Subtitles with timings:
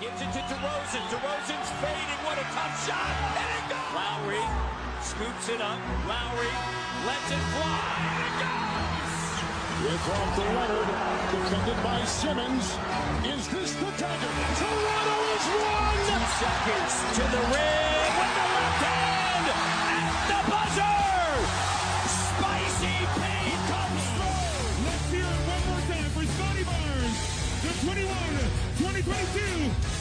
[0.00, 1.04] Gives it to DeRozan.
[1.12, 2.20] DeRozan's fading.
[2.24, 3.12] What a tough shot.
[3.36, 3.92] And it goes.
[3.92, 4.40] Lowry
[5.04, 5.76] scoops it up.
[6.08, 6.48] Lowry
[7.04, 7.84] lets it fly.
[8.08, 8.80] And it goes.
[9.92, 10.88] It's off to Leonard,
[11.36, 12.64] defended by Simmons.
[13.28, 14.32] Is this the dagger?
[14.56, 16.00] Toronto is one!
[16.08, 20.96] Two seconds to the rim with the left hand at the buzzer.
[22.08, 24.64] Spicy Pete comes through.
[24.80, 27.20] Let's hear it one more time for Scotty Barnes,
[27.60, 28.20] the 21
[28.80, 29.89] 2022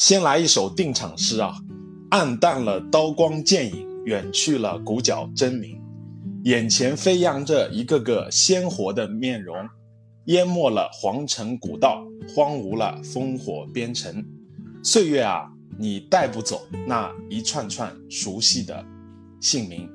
[0.00, 1.54] 先来一首定场诗啊，
[2.08, 5.78] 暗淡了刀光剑影，远去了鼓角争鸣，
[6.44, 9.54] 眼前飞扬着一个个鲜活的面容，
[10.24, 12.02] 淹没了皇城古道，
[12.34, 14.24] 荒芜了烽火边城。
[14.82, 15.46] 岁月啊，
[15.78, 18.82] 你带不走那一串串熟悉的
[19.38, 19.86] 姓名。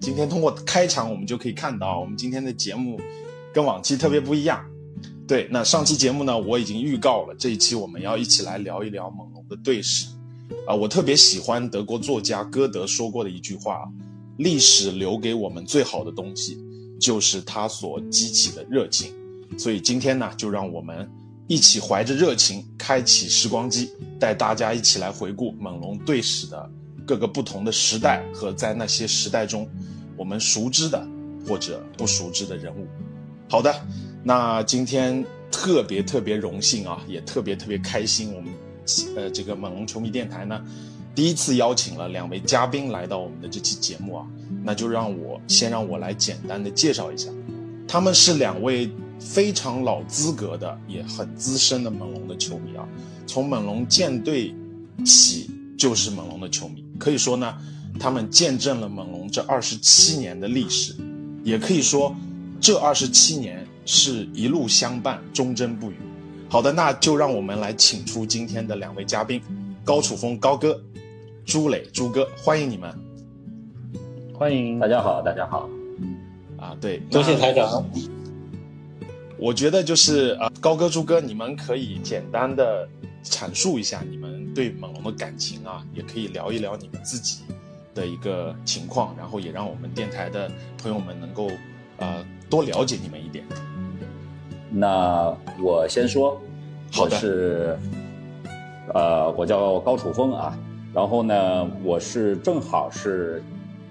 [0.00, 2.98] 今天通过开场，我们就可以看到，我们今天的节目
[3.52, 4.64] 跟往期特别不一样。
[5.28, 10.06] 对，那上期节目呢，我已经预告了，这一期我们要一起来聊一聊猛龙的队史。
[10.66, 13.86] 啊，我特别喜欢德国作家歌德说过的一句话：
[14.38, 16.58] 历史留给我们最好的东西，
[16.98, 19.12] 就是它所激起的热情。
[19.58, 21.06] 所以今天呢，就让我们
[21.46, 26.70] 一起怀着热情，开启时光机，带大家一起来回顾猛龙队史的
[27.06, 29.68] 各个不同的时代和在那些时代中
[30.16, 31.06] 我们熟知的
[31.46, 32.86] 或者不熟知的人物。
[33.50, 33.74] 好的，
[34.24, 38.52] 那今天特别特别荣幸啊，也特别特别开心，我们
[39.16, 40.60] 呃这个猛龙球迷电台呢，
[41.14, 44.26] 第一次邀请了两位嘉宾来到我们的这期节目啊，
[44.62, 47.30] 那就让我先让我来简单的介绍一下，
[47.86, 52.86] 他们是两位非常老资格的，也很资深的猛龙的球迷啊，
[53.26, 54.54] 从猛龙建队
[55.06, 55.48] 起
[55.78, 57.54] 就是猛龙的球迷，可以说呢，
[57.98, 60.94] 他们见证了猛龙这二十七年的历史，
[61.44, 62.14] 也可以说。
[62.60, 65.96] 这二十七年是一路相伴，忠贞不渝。
[66.46, 69.40] 好的，那就让我们来请出今天的两位嘉宾，
[69.82, 70.78] 高楚峰高哥，
[71.46, 72.94] 朱磊朱哥，欢迎你们。
[74.34, 75.70] 欢迎大家好，大家好。
[76.58, 77.82] 啊，对，多谢台长。
[79.38, 82.86] 我觉得就是呃，高哥朱哥，你们可以简单的
[83.24, 87.38] 阐述一下你们对猛龙的感情啊，也可以聊一聊你们自己
[87.94, 91.50] 的一个情况，然后也让我们电台的朋友们能够
[91.96, 92.22] 呃。
[92.50, 93.44] 多了解你们一点。
[94.70, 96.40] 那我先说，
[96.92, 97.78] 好的，是，
[98.94, 100.58] 呃，我叫高楚峰啊。
[100.94, 103.42] 然后呢，我是正好是，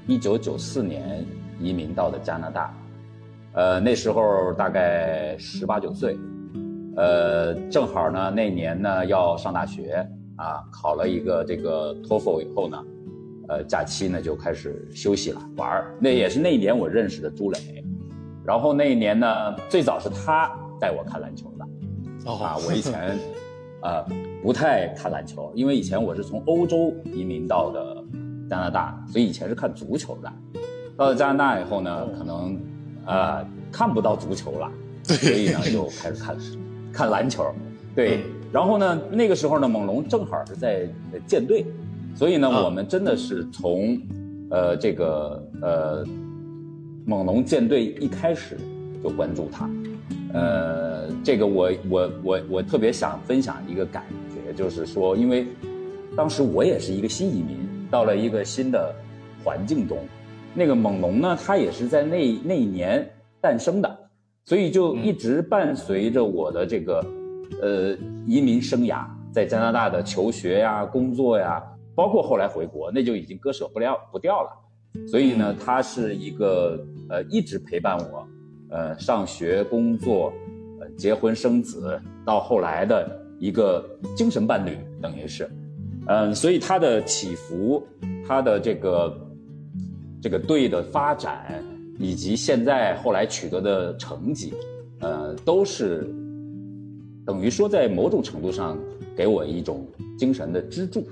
[0.07, 1.25] 一九九四年
[1.59, 2.73] 移民到的加拿大，
[3.53, 6.17] 呃，那时候大概十八九岁，
[6.95, 10.05] 呃，正好呢那年呢要上大学
[10.35, 12.83] 啊，考了一个这个托福以后呢，
[13.49, 15.95] 呃，假期呢就开始休息了玩儿。
[15.99, 17.59] 那也是那一年我认识的朱磊。
[18.43, 19.27] 然后那一年呢，
[19.69, 20.49] 最早是他
[20.79, 23.17] 带我看篮球的，啊，我以前，
[23.81, 24.05] 呃，
[24.41, 28.03] 不太看篮球，因为以前我是从欧洲移民到的
[28.49, 30.31] 加拿大，所以以前是看足球的。
[30.95, 32.59] 到了加拿大以后呢，可能，
[33.05, 34.71] 呃，看不到足球了，
[35.03, 36.37] 所以呢就开始看，
[36.91, 37.45] 看篮球。
[37.95, 40.87] 对，然后呢，那个时候呢，猛龙正好是在
[41.25, 41.65] 建队，
[42.15, 43.99] 所以呢，我们真的是从，
[44.49, 46.05] 呃，这个，呃。
[47.09, 48.57] 猛龙舰队一开始
[49.01, 49.65] 就关注他，
[50.33, 55.47] 呃，这个我我我我特别想分享一个感觉，就是说，因为
[56.15, 57.57] 当时我也是一个新移民，
[57.89, 58.93] 到了一个新的
[59.43, 59.97] 环境中，
[60.53, 63.07] 那个猛龙呢，它也是在那那一年
[63.41, 63.97] 诞生的，
[64.43, 67.05] 所以就一直伴随着我的这个
[67.61, 71.63] 呃移民生涯，在加拿大的求学呀、工作呀，
[71.95, 74.49] 包括后来回国，那就已经割舍不了不掉了。
[75.07, 78.27] 所以呢，它是一个呃一直陪伴我，
[78.69, 80.33] 呃上学、工作、
[80.79, 83.83] 呃结婚生子，到后来的一个
[84.15, 85.49] 精神伴侣，等于是，
[86.07, 87.85] 嗯，所以他的起伏，
[88.27, 89.27] 他的这个
[90.21, 91.63] 这个队的发展，
[91.99, 94.53] 以及现在后来取得的成绩，
[94.99, 96.07] 呃，都是
[97.25, 98.77] 等于说在某种程度上
[99.15, 99.87] 给我一种
[100.17, 101.07] 精神的支柱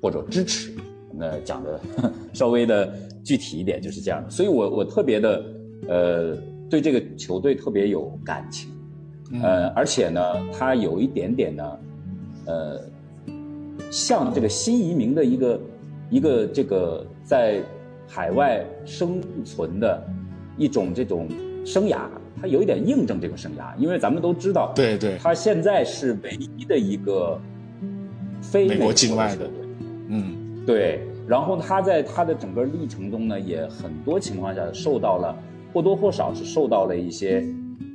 [0.00, 0.72] 或者支持。
[1.12, 1.80] 那讲的
[2.32, 2.92] 稍微的。
[3.24, 5.44] 具体一点就是这样的，所以我我特别的，
[5.86, 6.34] 呃，
[6.70, 8.70] 对这个球队特别有感情，
[9.42, 10.20] 呃，而且呢，
[10.52, 11.78] 他有一点点呢，
[12.46, 12.80] 呃，
[13.90, 15.60] 像这个新移民的一个
[16.10, 17.60] 一个这个在
[18.06, 20.06] 海外生存的
[20.56, 21.28] 一种这种
[21.64, 22.00] 生涯，
[22.40, 27.38] 他有一点印证这个生涯，因为咱们都知道，对对，他现在是唯一的一个
[28.40, 29.50] 非美国境外的
[30.08, 31.00] 嗯对。
[31.26, 35.36] 然后他在他的整个历程中呢，也很多情况下受到了
[35.78, 37.46] 或多或少是受到了一些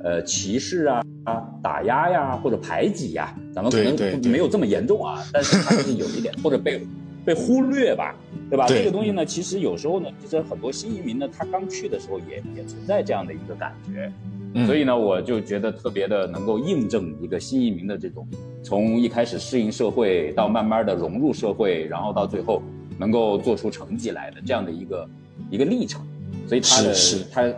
[0.02, 6.80] 呃歧视啊、啊打压呀或者排挤呀，咱们可能没有这么严重啊，但是有一点或者被
[7.26, 8.16] 被忽略吧，
[8.48, 8.66] 对吧？
[8.66, 14.10] 对这个东西呢，其实有时候呢，其实很多新移民呢，他刚去的时候也也存在这样的一个感觉，
[14.54, 18.26] 嗯，所以呢，我就觉得特别的能够印证一个新移民的这种
[18.62, 22.62] 从一开始适应社会到慢慢的融入社会，然后到最后
[22.98, 25.08] 能够做出成绩来的这样的一个
[25.50, 26.00] 一个历程。
[26.46, 26.94] 所以他的
[27.32, 27.54] 他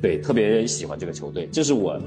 [0.00, 2.00] 对特别喜欢这个球队，这是我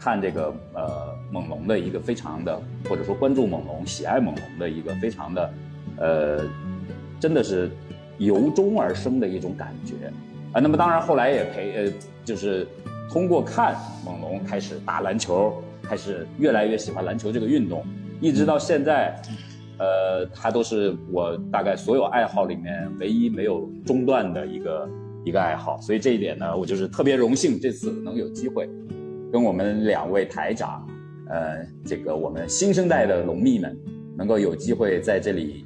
[0.00, 5.54] 看这个呃猛龙的一个非常的或者说关注猛龙、喜爱猛龙的一个非常的
[5.96, 6.40] 呃
[7.18, 7.70] 真的是
[8.18, 10.12] 由衷而生的一种感觉
[10.52, 10.60] 啊。
[10.60, 11.92] 那么当然后来也陪呃
[12.24, 12.66] 就是
[13.10, 17.84] 通过看猛龙开始打篮球，开始越来越喜欢篮球这个运动，
[18.20, 19.20] 一直到现在。
[19.76, 24.88] 呃，它都是我大概所有爱好里面唯一没有中断的一个
[25.24, 28.68] 一个爱好，所以这一点呢，我就是特别荣幸这次能有机会
[29.32, 30.86] 跟我们两位台长，
[31.28, 33.76] 呃，这个我们新生代的龙蜜们，
[34.16, 35.64] 能够有机会在这里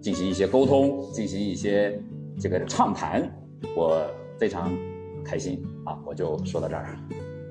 [0.00, 1.98] 进行一些沟通，进行一些
[2.38, 3.28] 这个畅谈，
[3.74, 4.06] 我
[4.38, 4.70] 非常
[5.24, 5.98] 开心啊！
[6.06, 6.96] 我就说到这儿。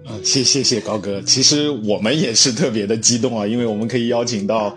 [0.05, 1.21] 啊，谢谢谢高哥。
[1.21, 4.75] 其实我们也是特别的激动啊，因为我们可以邀请到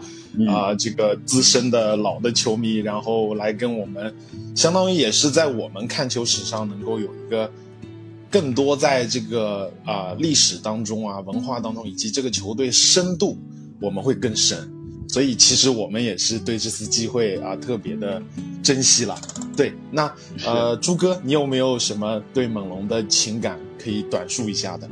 [0.49, 4.15] 啊、这个资深的老的球迷，然后来跟我们，
[4.55, 7.51] 相当于也是在我们看球史上能够有一个
[8.31, 13.37] 更多在这个啊、历史当中啊文化当中以及这个球队深度，
[13.81, 14.71] 我们会更深。
[15.09, 18.23] 所以其实我们也是对这次机会啊特别的
[18.63, 19.21] 珍惜了。
[19.55, 20.11] 对，那
[20.47, 24.89] 呃朱哥，你有没有什么对猛龙的情感可以短述一下的？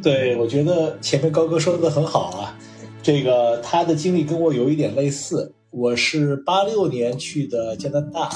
[0.00, 2.56] 对，我觉得前面高哥说的很好啊，
[3.02, 5.52] 这个他的经历跟我有一点类似。
[5.70, 8.30] 我是八六年去的加拿大，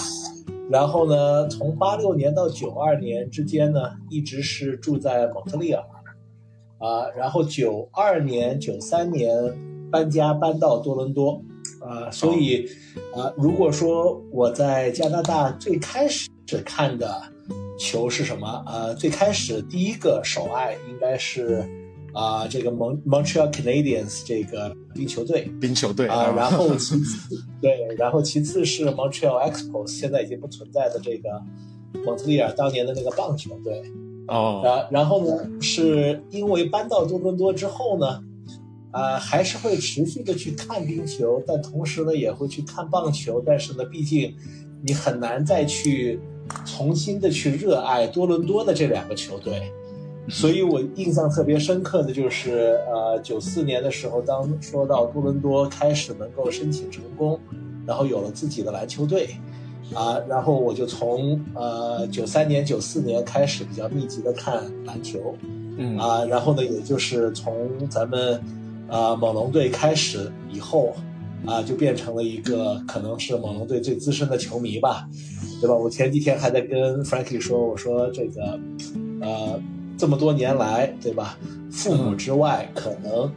[0.69, 5.85] 然后呢，从八六年到九二年之间呢，一直是住在蒙特利尔，
[6.79, 9.33] 啊，然后九二年、九三年
[9.93, 11.41] 搬家搬到多伦多，
[11.81, 12.67] 啊，所以
[13.15, 17.23] 啊，如果说我在加拿大最开始只看的
[17.79, 18.65] 球是什么？
[18.67, 21.69] 呃，最开始第一个首爱应该是
[22.17, 31.29] 啊、这个蒙 Montreal Canadiens 这个冰球队冰球队啊、然后 其次对，然后其次是 Montreal Expos 现在已经不存在的这个
[32.07, 33.83] 蒙特利尔当年的那个棒球队
[34.29, 38.23] 哦，啊，然后呢，是因为搬到多伦多之后呢，
[38.93, 43.43] 啊，还是会持续的去看冰球，但同时呢，也会去看棒球。
[43.45, 44.35] 但是呢，毕竟
[44.83, 46.19] 你很难再去
[46.65, 49.71] 重新的去热爱多伦多的这两个球队。
[50.29, 57.39] 所以我印象特别深刻的就是，呃，九四年的时候，当说到多伦多开始能够申请成功，
[57.87, 59.29] 然后有了自己的篮球队，
[59.95, 65.37] 啊，然后我就从呃九三年、九四年开始比较密集的看篮球，
[65.79, 68.41] 嗯啊，然后呢，也就是从咱们
[68.89, 70.93] 啊猛龙队开始以后，
[71.47, 75.09] 啊，就变成了一个可能是猛龙队最资深的球迷吧，
[75.61, 75.75] 对吧？
[75.77, 78.59] 我前几天还在跟 Frankie 说，我说这个，
[79.21, 79.61] 呃，
[79.97, 81.39] 这么多年来，对吧？
[81.71, 83.31] 父母之外，可能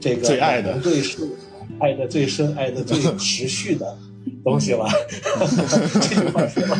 [0.00, 0.72] 这个最爱的
[1.78, 3.98] 爱的最深、爱的最持续的
[4.44, 4.86] 东西了。
[6.00, 6.76] 这句话说的，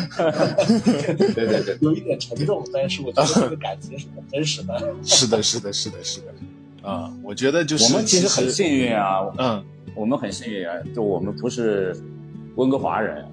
[1.33, 4.79] 对对对，有一点沉重，但是我觉得这个感情是很真实的。
[5.03, 9.63] 是的，是的，是的，是的，啊、我觉得就是我们其实很幸运啊，嗯，
[9.95, 11.95] 我们很幸运啊，就我们不是
[12.55, 13.25] 温哥华人，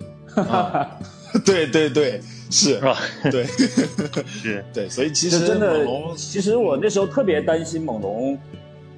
[0.49, 0.99] 啊
[1.45, 2.99] 对对对，是是吧？
[3.31, 3.45] 对
[4.27, 5.87] 是 对，所以其实真的。
[6.17, 8.37] 其实我那时候特别担心猛龙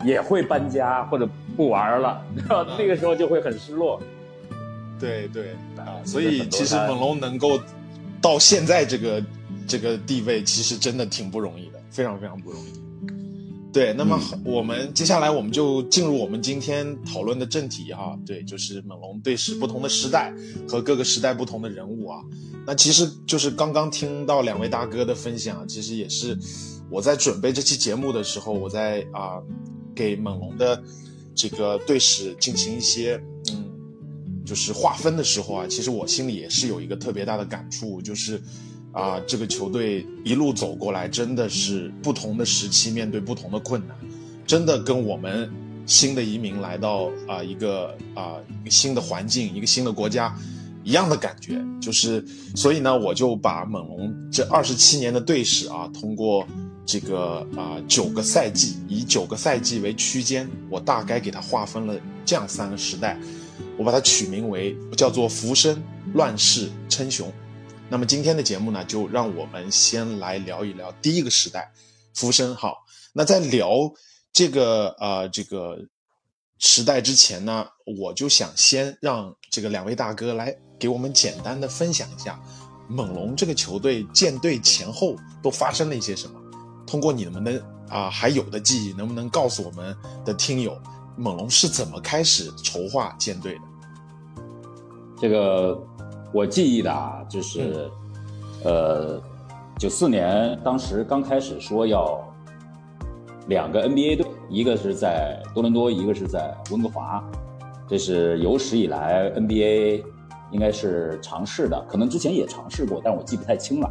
[0.04, 2.24] 也会搬家或者不玩了，
[2.78, 4.00] 那个时候就会很失落。
[4.98, 7.60] 对对啊，嗯所以其实猛龙能够
[8.20, 9.22] 到现在这个
[9.66, 12.81] 这个地位，其实真的挺不容易的，非常非常不容易。
[13.72, 20.30] 对，那么我们接下来我们就进入我们今天讨论的正题哈，对，就是猛龙队史不同的时代
[20.68, 22.20] 和各个时代不同的人物啊。
[22.66, 26.38] 那其实就是刚刚听到两位大哥的分享，其实也是
[26.90, 29.40] 我在准备这期节目的时候，我在啊、
[29.94, 30.82] 给猛龙的
[31.34, 33.18] 这个队史进行一些
[33.50, 33.64] 嗯
[34.44, 38.38] 就是划分的时候啊，其实我心里也是有一个特别大的感触，就是
[38.92, 43.96] 啊、这个球队一路走过来，真的是不同的时期面对不同的困难，
[44.46, 45.50] 真的跟我们
[45.86, 50.36] 新的移民来到啊、一个啊、一个新的环境，一个新的国家，
[50.84, 51.58] 一样的感觉。
[51.80, 56.46] 就是所以呢，我就把猛龙这二十七年的队史啊，通过
[56.84, 63.18] 这个啊、九个赛季，以九个赛季为区间，我大概给它划分了这样三个时代，
[63.78, 65.82] 我把它取名为叫做浮生、
[66.12, 67.32] 乱世、称雄。
[67.92, 71.70] 那么今天的节目呢，就让我们先来聊一聊第一个时代，
[72.14, 72.78] 浮生号。
[73.12, 73.68] 那在聊
[74.32, 75.76] 这个呃这个
[76.58, 77.66] 时代之前呢，
[78.00, 82.40] 我就想先让这个两位大哥来给我们简单的分享一下
[82.88, 86.40] 猛龙这个球队建队前后都发生了一些什么。
[86.86, 89.94] 通过你们的啊、还有的记忆，能不能告诉我们
[90.24, 90.80] 的听友，
[91.14, 93.60] 猛龙是怎么开始筹划建队的？
[95.20, 95.78] 这个
[96.32, 97.90] 我记忆的啊，就是，
[98.64, 99.20] 呃，
[99.78, 102.18] 九四年当时刚开始说要
[103.48, 107.22] 两个 NBA 队，一个是在多伦多，一个是在温哥华，
[107.86, 110.02] 这是有史以来 NBA
[110.52, 113.90] 应该是尝试的，可能之前也尝试过，但我记不太清了。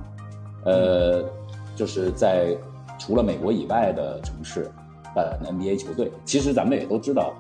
[0.66, 1.24] 呃，
[1.76, 2.58] 就是在
[2.98, 4.72] 除了美国以外的城市
[5.14, 7.34] 办 NBA 球队，其实咱们也都知道，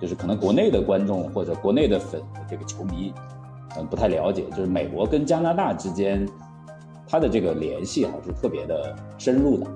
[0.00, 3.12] 就是可能国内的观众或者国内的粉这个球迷，
[3.78, 6.28] 嗯，不太了解，就是美国跟加拿大之间，
[7.06, 9.66] 它的这个联系还是特别的深入的。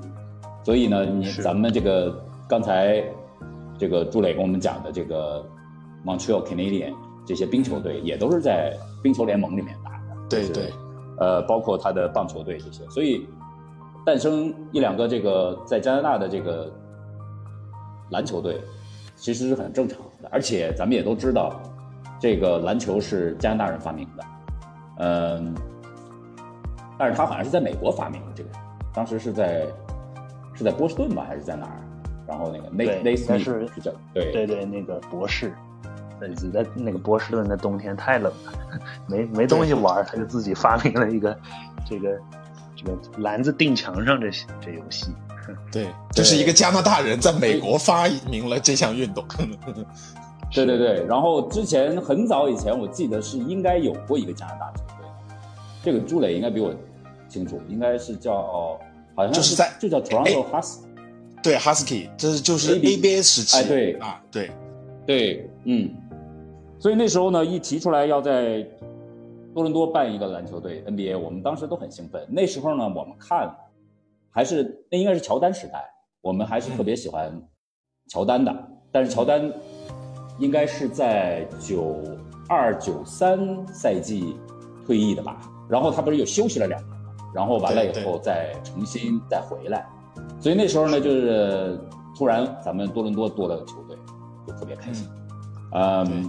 [0.64, 3.02] 所以呢，你咱们这个刚才
[3.78, 5.44] 这个朱磊跟我们讲的这个
[6.04, 6.94] Montreal Canadian
[7.26, 10.28] 这些冰球队，也都是在冰球联盟里面打的。
[10.28, 10.72] 对对，
[11.18, 13.26] 呃，包括他的棒球队这些，所以
[14.04, 16.72] 诞生一两个这个在加拿大的这个
[18.10, 18.60] 篮球队，
[19.16, 20.28] 其实是很正常的。
[20.30, 21.60] 而且咱们也都知道，
[22.22, 24.24] 这个篮球是加拿大人发明的，
[24.98, 25.52] 嗯，
[26.96, 28.50] 但是他好像是在美国发明的这个，
[28.94, 29.66] 当时是在
[30.54, 31.82] 是在波士顿吧，还是在哪儿？
[32.28, 35.52] 然后那个内对内应该是是叫对对对，那个博士，
[36.20, 36.28] 在
[36.62, 38.52] 在那个波士顿的冬天太冷了，
[39.08, 41.36] 没没东西玩，他就自己发明了一个
[41.84, 42.16] 这个
[42.76, 45.12] 这个篮子钉墙上这这游戏。
[45.72, 49.26] 对，就是一个加拿大人在美国发明了这项运动。
[50.52, 55.06] 对对对，然后之前很早以前，我记得是应该有过一个加拿大球队，
[55.82, 56.74] 这个朱磊应该比我
[57.28, 58.78] 清楚，应该是叫
[59.14, 60.80] 好像就是在就叫 Toronto Hus，
[61.42, 63.56] 对，Husky，这是就是 AB ABA 时期。
[63.56, 63.92] 哎对。
[63.94, 64.50] 啊，对，
[65.06, 65.90] 对，嗯，
[66.78, 68.62] 所以那时候呢，一提出来要在
[69.54, 72.26] 多伦多办一个篮球队 NBA，我们当时都很兴奋。
[72.28, 73.54] 那时候呢，我们看
[74.30, 75.82] 还是那应该是乔丹时代，
[76.20, 77.32] 我们还是特别喜欢
[78.08, 78.54] 乔丹的，
[78.90, 79.52] 但是乔丹
[80.42, 82.02] 应该是在九
[82.48, 84.36] 二九三赛季
[84.84, 86.96] 退役的吧，然后他不是又休息了两年嘛，
[87.32, 89.86] 然后完了以后再重新再回来，
[90.40, 91.78] 所以那时候呢，就是
[92.16, 93.96] 突然咱们多伦多多了个球队，
[94.46, 95.06] 就特别开心。
[95.74, 96.28] 嗯，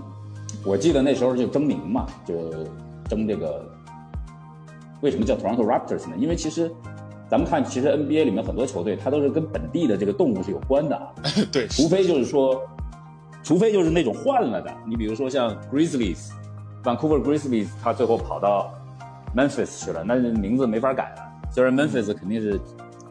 [0.63, 2.35] 我记得那时候就争名嘛，就
[3.09, 3.65] 争这个
[5.01, 6.15] 为什么叫 Toronto Raptors 呢？
[6.19, 6.71] 因为其实
[7.27, 11.11] 咱们看，其实 NBA 里面很多球队它都是跟本地的这个动物是有关的啊，
[11.51, 12.61] 对，除非就是说，
[13.43, 16.31] 除非就是那种换了的，你比如说像 Grizzlies。
[16.83, 18.69] Vancouver Grizzlies，他最后跑到
[19.33, 21.49] Memphis 去了，那名字没法改了。
[21.49, 22.59] 虽然 Memphis 肯定是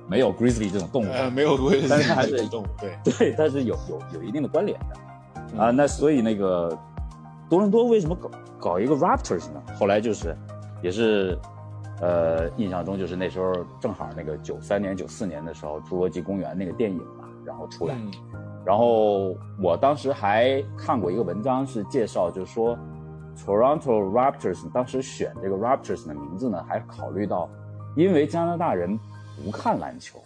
[0.06, 5.70] 没有 Grizzly 这种动物，呃，没有为但是它还是动物，对， 对，它是有有有一定的关联的啊。
[5.70, 6.78] 那所以那个
[7.48, 9.62] 多伦多为什么搞搞一个 Raptors 呢？
[9.78, 10.36] 后来就是
[10.82, 11.38] 也是
[12.02, 18.10] 呃，印象中就是那时候正好那个九三年、九四年的时候，《侏罗纪公园》那个电影嘛，然后出来，嗯
[18.64, 22.78] 然后我当时还看过一个文章，是介绍，就是说
[23.36, 27.48] Toronto Raptors 当时选这个 Raptors 的名字呢，还考虑到，
[27.96, 28.98] 因为加拿大人
[29.44, 30.18] 不看篮球，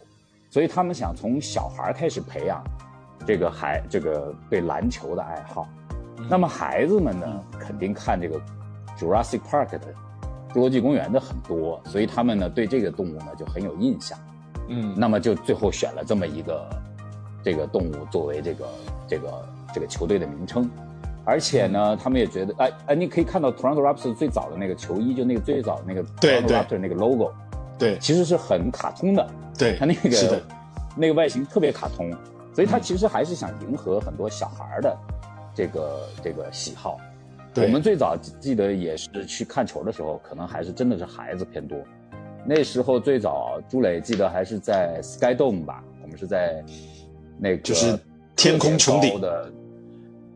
[0.50, 2.62] 所以他们想从小孩开始培养
[3.26, 5.66] 这个孩这个对篮球的爱好。
[6.28, 8.40] 那么孩子们呢，肯定看这个
[8.98, 9.94] Jurassic Park 的
[10.52, 14.18] 侏罗纪公园的很多，所以他们呢对这个动物呢就很有印象。
[14.68, 16.68] 嗯，那么就最后选了这么一个
[17.46, 18.66] 这个动物作为这个
[19.06, 20.68] 这个这个球队的名称，
[21.24, 26.56] 而且呢，他们也觉得，哎哎，你可以看到 Toronto Raptors 最早的那个球衣，就那个最早的那个对 Toronto 对。
[26.56, 27.32] Raptors 那个 logo，
[27.78, 27.96] 对。
[28.00, 29.24] 其实是很卡通的，
[29.56, 30.42] 对，它那个
[30.96, 32.10] 那个外形特别卡通，
[32.52, 34.98] 所以它其实还是想迎合很多小孩的
[35.54, 36.98] 这个这个喜好。
[37.54, 37.64] 对。
[37.64, 41.78] 我们最早记得也是去看球的时候，可能还是真的是孩子偏多。
[42.44, 46.64] 那时候最早朱磊记得还是在 Sky Dome 吧，我们是在
[47.38, 47.98] 那个就是
[48.36, 49.20] 天空穹顶。
[49.20, 49.52] 的，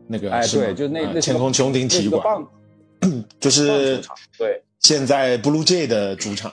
[0.07, 2.45] 那个哎，对，就那啊那天空穹顶体育馆，
[3.39, 4.01] 就是
[4.37, 4.61] 对。
[4.79, 6.51] 现在 Blue Jay 的主场。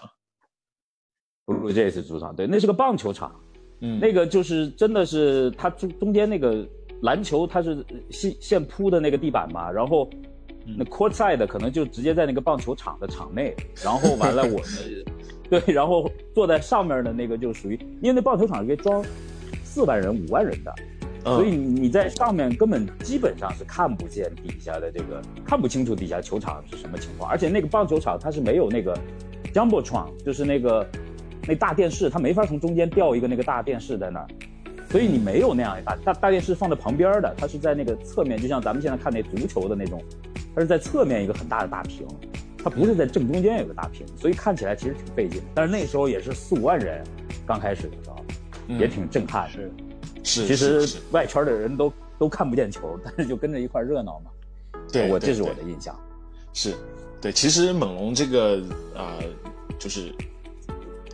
[1.46, 3.34] ，Blue Jay 是主场，对，那是个棒球场。
[3.80, 6.66] 嗯，那个就是真的是它中中间那个
[7.02, 10.10] 篮球它是现现铺的那个地板嘛，然后
[10.66, 15.04] 那 court side 可能就直接在那个棒球场的场内，然后完了我们
[15.48, 19.02] 对，然后坐在上面的那个就属于，因为那棒球场可以装
[19.68, 20.74] 四万人、五万人的，
[21.22, 28.98] 所以你在上面根本基本上是看不见底下的这个，看不清楚底下球场是什么情况，而且那个棒球场它是没有那个
[29.52, 30.86] jumbo 窗，就是那个
[31.46, 34.26] 那大电视，它没法从中间吊一个那个大电视在那儿。
[34.90, 40.02] 所以你没有那样大大大电视放在旁边的，它是在那个侧面，就像咱们现在看那足球的那种，
[40.54, 42.06] 它是在侧面一个很大的大屏，
[42.64, 45.42] 它不是在正中间有个大屏，所以看起来其实挺费劲。
[45.54, 47.04] 但是那时候也是四五万人，
[47.46, 48.17] 刚开始的时候，
[48.68, 49.50] 也挺震撼。
[49.50, 49.70] 是
[50.24, 54.30] 是，其实外圈的人都都看不见球，但是就跟着一块热闹嘛。
[54.92, 55.98] 对，我这是我的印象。
[56.52, 56.74] 是，
[57.20, 58.62] 对，其实猛龙这个
[58.94, 59.18] 啊，
[59.78, 60.12] 就是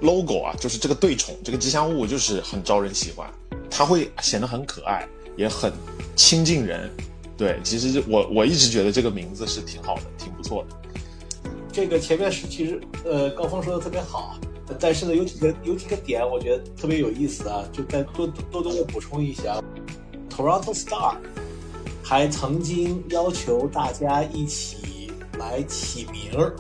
[0.01, 3.29] logo 啊，就是这个对宠，这个吉祥物就是很招人喜欢。
[3.71, 5.07] 它会显得很可爱，
[5.37, 5.73] 也很
[6.15, 6.91] 亲近人。
[7.37, 11.51] 对，其实我我一直觉得这个名字是挺好的，挺不错的。
[11.73, 14.39] 这个前面是其实呃高峰说的特别好，
[14.79, 19.63] 但是呢有几个有几个点我觉得特别有意思啊，就再多多多的补充一下。
[20.31, 21.17] Toronto Star
[22.03, 26.55] 还曾经要求大家一起来起名儿，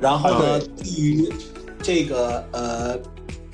[0.00, 1.32] 然后呢，对于
[1.82, 2.98] 这个呃。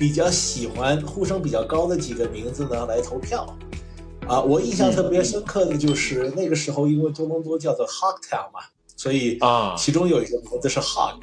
[0.01, 3.45] 比较喜欢呼声比较高的几个名字呢，来投票。
[4.27, 8.61] 啊，我印象特别深刻的就是那个时候，因为多伦多叫做 Hawk Town 嘛，
[8.95, 11.21] 所以啊，其中有一个名字是 Hawk。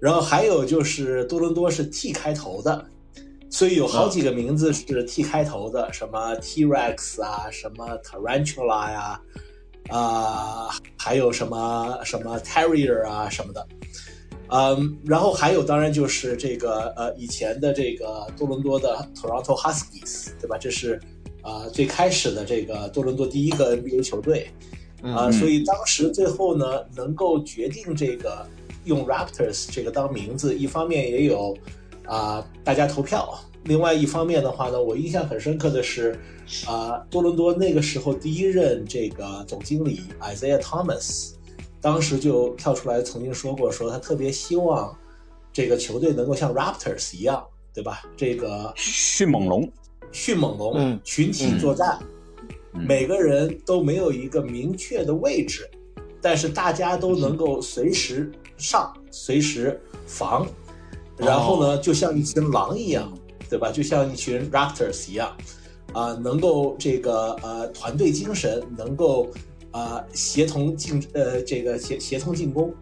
[0.00, 2.84] 然后还有就是多伦多是 T 开头的，
[3.50, 9.20] 所以有好几个名字是 T 开头的，什么 T-Rex 啊，什么 Tarantula 呀，
[9.88, 13.66] 啊，还有什么什么 Terrier 啊什么的。
[14.48, 20.56] 嗯，然后还有，当然就是这个呃，以前的这个多伦多的 Toronto Huskies，对吧？
[20.56, 21.00] 这是
[21.42, 24.48] 啊最开始的这个多伦多第一个 NBA 球队
[25.02, 28.46] 啊，所以当时最后呢，能够决定这个
[28.84, 31.56] 用 Raptors 这个当名字，一方面也有
[32.06, 36.18] 啊大家投票，另外一方面的话呢，我印象很深刻的是
[36.66, 41.32] 啊，多伦多那个时候第一任这个总经理 Isaiah Thomas。
[41.78, 44.96] 当时就跳出来曾经说过，说他特别希望
[45.52, 48.02] 这个球队能够像 Raptors 一样，对吧？
[48.16, 49.70] 这个迅猛龙，
[50.10, 52.00] 迅猛龙，群体作战，
[52.72, 55.70] 每个人都没有一个明确的位置，
[56.20, 60.46] 但是大家都能够随时上，随时防，
[61.16, 63.12] 然后呢，就像一群狼一样，
[63.48, 63.70] 对吧？
[63.70, 65.36] 就像一群 Raptors 一样，
[65.92, 69.30] 啊，能够这个呃团队精神能够。
[69.72, 72.72] 啊，协同进呃，这个协协同进攻，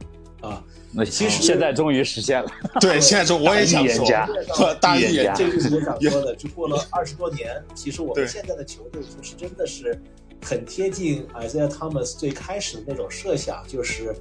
[0.41, 2.49] 啊，那其实现在终于实现了。
[2.81, 4.07] 对，现在终我也想说，
[4.81, 6.37] 大预言家，这就是我想 说的。
[6.37, 10.01] 就过了二十多年，其实我们现在的球队其实真的是
[10.45, 14.15] 很贴近 Isaiah Thomas 最开始的那种设想，就是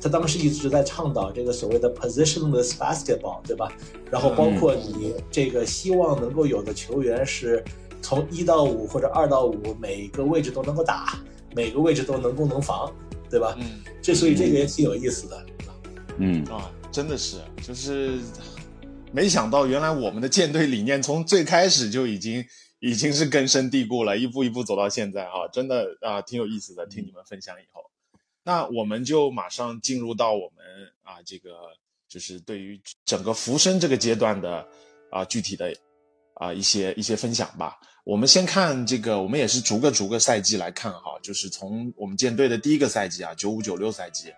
[0.00, 3.72] 他当时一直在倡导这个所谓的 positionless basketball，对吧？
[4.10, 7.64] 然后包括你这个希望能够有的球员是
[8.02, 11.18] 从一到五或者二到五每个位置都能够打。
[11.54, 12.94] 每个位置都能攻能防，
[13.30, 13.56] 对吧？
[13.58, 15.46] 嗯，这所以这个也挺有意思的，
[16.18, 18.18] 嗯啊，真的是，就是
[19.10, 22.44] 没想到原来我们的舰队理念从最开始就已经
[22.78, 26.84] 已经是根深蒂固了，一步一步走到现在啊，真的啊挺有意思的。
[26.84, 27.80] 听你们分享以后，
[28.46, 30.64] 那我们就马上进入到我们
[31.02, 31.50] 啊这个
[32.08, 34.64] 就是对于整个浮生这个阶段的
[35.10, 35.74] 啊具体的
[36.34, 37.76] 啊一些一些分享吧。
[38.04, 44.32] 我们先看这个，我们也是逐个逐个赛季来看哈，就是从我们舰队的第一个赛季啊，九五九六赛季，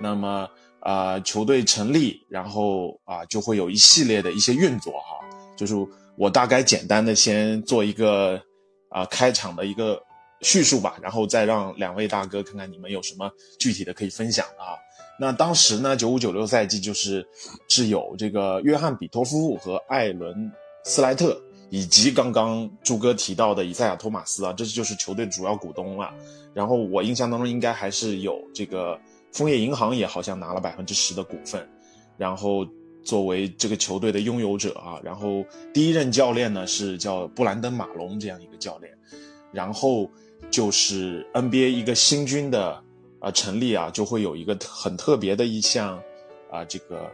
[0.00, 5.24] 那么啊球队成立，然后啊就会有一系列的一些运作哈，
[5.56, 5.76] 就是
[6.18, 8.42] 我大概简单的先做一个
[8.88, 10.02] 啊开场的一个
[10.44, 13.28] 叙述吧，然后再让两位大哥看看你们有什么
[13.58, 14.76] 具体的可以分享的啊。
[15.18, 17.26] 那当时呢，九五九六赛季就是
[17.68, 20.52] 是有这个约翰比托夫和艾伦
[20.84, 21.40] 斯莱特。
[21.70, 26.14] 以及刚刚朱哥提到的以赛亚·托马斯啊，这就是球队主要股东了。
[26.52, 28.96] 然后我印象当中应该还是有这个
[29.32, 31.68] 枫叶银行也好像拿了百分之十的股份。
[32.16, 32.64] 然后
[33.02, 38.92] 作为这个球队的拥有者啊，然后第一任教练呢是叫布兰登·马龙这样一个教练。
[39.50, 40.08] 然后
[40.54, 42.80] 就是 NBA 一个新军的
[43.18, 46.00] 啊成立啊，就会有一个很特别的一项
[46.50, 47.10] 啊这个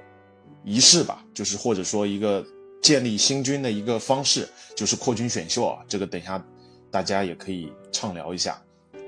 [0.64, 2.44] 仪式吧，就是或者说一个。
[2.82, 6.42] 建立新军的一个方式就是扩军选秀啊，这个等一下
[6.90, 8.58] 大家也可以畅聊一下。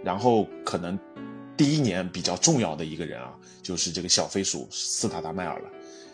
[0.04, 0.98] 然后可能
[1.56, 5.70] 第一年比较重要的一个人啊，就是这个小飞鼠斯塔达迈尔了。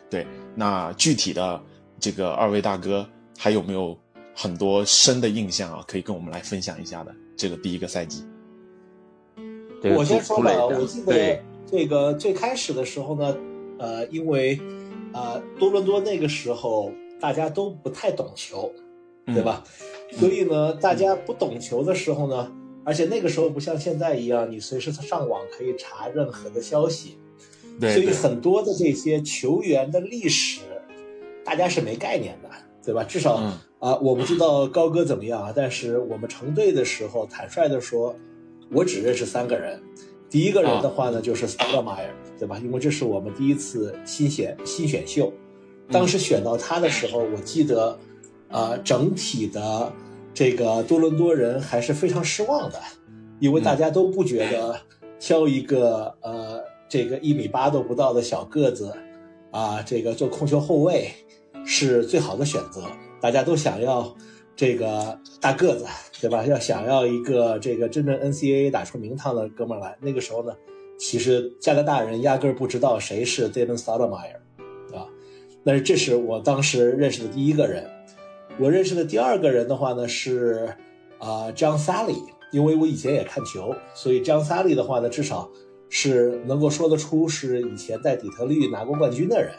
[0.09, 1.61] 对，那具体的
[1.98, 3.04] 这个二位大哥
[3.37, 3.98] 还有没有
[4.37, 5.85] 很多深的印象啊？
[5.85, 7.12] 可以跟我们来分享一下的？
[7.38, 8.24] 这个第一个赛季。
[9.81, 13.37] 这个我先说吧，我记得这个最开始的时候呢，
[13.79, 14.61] 呃，因为
[15.12, 18.72] 呃多伦多那个时候大家都不太懂球，
[19.24, 19.62] 对吧？
[20.11, 22.53] 所以呢，大家不懂球的时候呢，
[22.85, 27.16] 而且那个时候不像现在一样，你随时上网可以查任何的消息，
[27.79, 30.62] 对对所以很多的这些球员的历史，
[31.44, 32.51] 大家是没概念的，
[32.85, 33.05] 对吧？
[33.05, 33.40] 至少
[33.80, 38.14] 啊、嗯我不知道高哥怎么样啊，但是我们成队的时候，坦率的说，
[38.72, 39.80] 我只认识三个人。
[40.30, 42.58] 第一个人的话呢，就是 s t a d m e y e r 对吧？
[42.58, 45.32] 因为这是我们第一次新选新选秀，
[45.90, 47.98] 当时选到他的时候，我记得，
[48.48, 49.90] 呃，整体的
[50.34, 52.78] 这个多伦多人还是非常失望的，
[53.40, 54.78] 因为大家都不觉得
[55.18, 58.92] 挑一个呃这个一米八都不到的小个子，
[59.50, 61.10] 啊，这个做控球后卫
[61.64, 62.82] 是最好的选择，
[63.20, 64.14] 大家都想要
[64.57, 65.87] 这个大个子，
[66.20, 66.44] 对吧？
[66.46, 69.96] 要想要一个这个真正 NCAA 打出名堂的哥们儿来。
[70.00, 70.54] 那个时候呢，
[70.98, 74.37] 其实加拿大人压根儿不知道谁是 Damon Stoudemire，
[74.94, 75.07] 啊，
[75.64, 77.88] 但是这是我当时认识的第一个人。
[78.61, 80.68] 我认识的第二个人的话呢是
[81.18, 85.48] 啊、John Sally，因为我以前也看球，所以 John Sally 的话呢，至少
[85.88, 89.54] 是能够说得出是以前在底特律拿过冠军的人，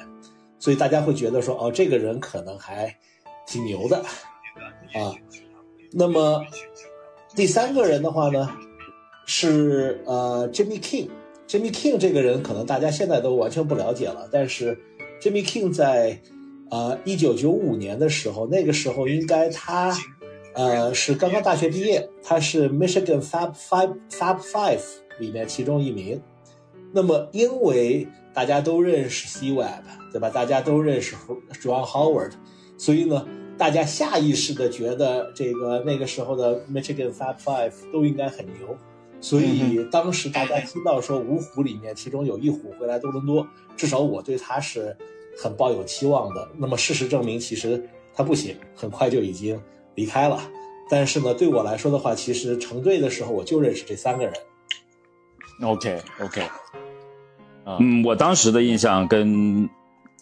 [0.60, 2.93] 所以大家会觉得说哦，这个人可能还
[3.50, 3.98] 挺牛的
[4.94, 5.14] 啊。
[5.92, 6.46] 那么
[7.36, 8.50] 第三个人的话呢，
[9.26, 11.10] 是呃 Jimmy King。
[11.48, 14.78] Jimmy King 这个人可能大家现在都完全不了解了，但是
[15.20, 16.22] Jimmy King 在
[16.70, 19.98] 呃一九九五年的时候，那个时候应该他
[20.54, 24.84] 呃是刚刚大学毕业，他是 Michigan Fab Five Fab Five
[25.18, 26.22] 里面其中一名。
[26.94, 30.30] 那么因为大家都认识 C Web，对吧？
[30.30, 31.16] 大家都认识
[31.62, 32.34] John Howard，
[32.78, 33.28] 所以呢，
[33.60, 38.76] 大家下意识的觉得这个那个时候的 Michigan Fab Five 都应该很牛。
[39.19, 43.45] 所以当时大家听到说五虎里面其中有一虎会来多伦多，
[43.76, 44.95] 至少我对他是
[45.38, 46.50] 很抱有期望的。
[46.58, 49.62] 那么事实证明，其实他不行，很快就已经
[49.95, 50.41] 离开了。
[50.89, 54.34] 但是呢，对我来说的话，其实成队的时候我就认识这三个人。
[55.62, 56.41] OK OK，
[57.65, 59.69] 嗯，我当时的印象跟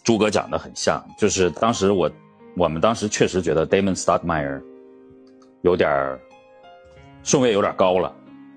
[0.02, 2.10] 朱哥讲的很像，就是当时我
[2.58, 4.60] 我们当时确实觉得 Damon Stoudemire
[5.62, 6.20] 有点儿
[7.22, 8.12] 顺位有点高了，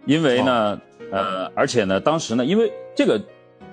[0.08, 3.22] 因为呢，呃，而且呢，当时呢，因为这个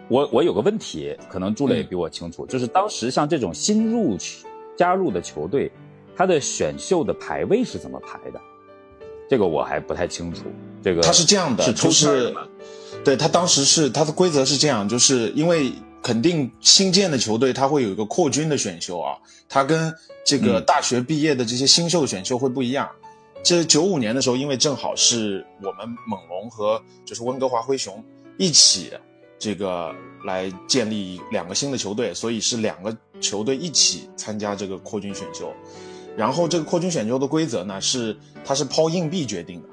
[0.09, 4.19] 我我有个问题，可能朱磊比我清楚，就是当时像这种新入
[4.77, 5.73] 加入的球队，
[6.15, 8.39] 他的选秀的排位是怎么排的？
[9.31, 10.43] 这个我还不太清楚。
[10.83, 12.35] 这个他是这样的，是抽就是
[13.03, 19.17] 对他当时是他的规则是这样，就是因为肯定新建的球队他会有一个扩军的选秀啊，
[19.49, 19.95] 他跟
[20.29, 22.87] 这个嗯大学毕业的这些新秀选秀会不一样。
[23.43, 28.05] 这九五年的时候，因为正好是我们猛龙和就是温哥华灰熊
[28.37, 28.93] 一起
[29.39, 29.95] 这个
[30.27, 35.51] 来建立两个新的球队，所以是两个球队一起参加这个扩军选秀。
[36.15, 38.15] 然后这个扩军选秀的规则呢是
[38.45, 39.69] 它是抛硬币决定的，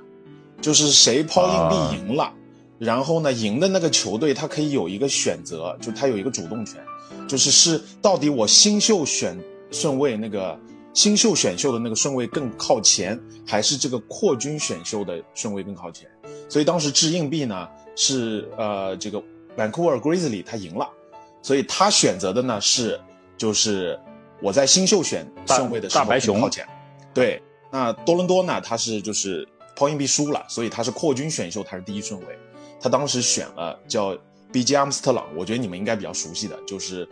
[0.61, 2.31] 就是谁抛硬币赢了，
[2.79, 6.81] 然后呢赢的那个球队他可以有一个选择，就他有一个主动权，
[7.27, 9.37] 就是是到底我新秀选
[9.75, 10.57] 顺位那个
[10.93, 16.09] 新秀选秀的那个顺位更靠前，还是这个扩军选秀的顺位更靠前？
[16.47, 19.21] 所以当时掷硬币呢是呃这个
[19.57, 20.89] Vancouver Grizzly 他赢了，
[21.41, 22.97] 所以他选择的呢是
[23.37, 23.99] 就是
[24.41, 26.49] 我在新秀选顺位的时候大白熊。
[27.13, 32.27] 对，那多伦多呢，他是就是抛硬币输了，所以他是扩军选秀，他是第一顺位。
[32.79, 34.17] 他当时选了叫
[34.53, 34.75] B.J.
[34.75, 37.07] 阿姆斯特朗，我觉得你们应该比较熟悉的，就是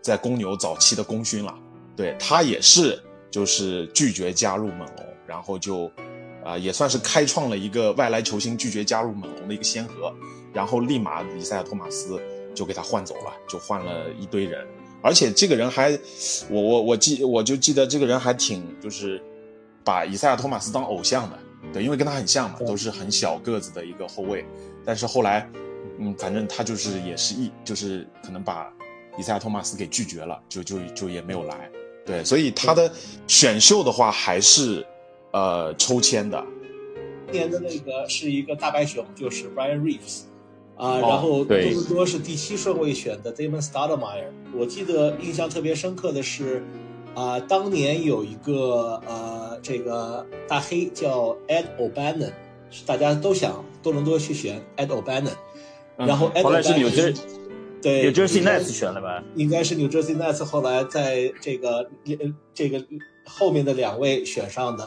[0.00, 1.54] 在公牛早期的功勋了。
[1.96, 3.00] 对他也是
[3.30, 5.90] 就是拒绝加入猛龙，然后就
[6.42, 10.12] 啊、也算是开创了一个外来球星拒绝加入猛龙的一个先河。
[10.52, 12.20] 然后立马以赛亚托马斯
[12.54, 14.66] 就给他换走了，就换了一堆人。
[15.02, 15.90] 而且这个人还，
[16.48, 19.22] 我我我记我就记得这个人还挺就是
[19.84, 21.38] 把以赛亚托马斯当偶像的，
[21.72, 24.44] 对，因为跟他很像嘛，都是很小个子的一个后卫。
[24.84, 25.48] 但是后来，
[25.98, 28.72] 嗯，反正他就是也是一就是可能把
[29.16, 31.70] 以赛亚托马斯给拒绝了，就就就也没有来。
[32.10, 32.90] 对，所以他的
[33.28, 34.84] 选秀的话还是
[35.30, 36.44] 呃抽签的，
[37.30, 40.22] 今年的那个是一个大白熊，就是 Brian Reeves，
[40.76, 44.32] 啊、哦然后多伦多是第七顺位选的 Damon Stoudemire。
[44.52, 46.64] 我记得印象特别深刻的是，
[47.14, 52.32] 啊、当年有一个呃这个大黑叫 Ed O'Bannon，
[52.70, 55.36] 是大家都想多伦多去选 Ed O'Bannon，、
[55.98, 57.14] 嗯然后 Ed 后来是 O'Bannon 纽约
[57.82, 59.22] 对，New Jersey Nets 选了吧？
[59.36, 62.84] 应该是 New Jersey Nets 后来在这个呃这个
[63.24, 64.86] 后面的两位选上的，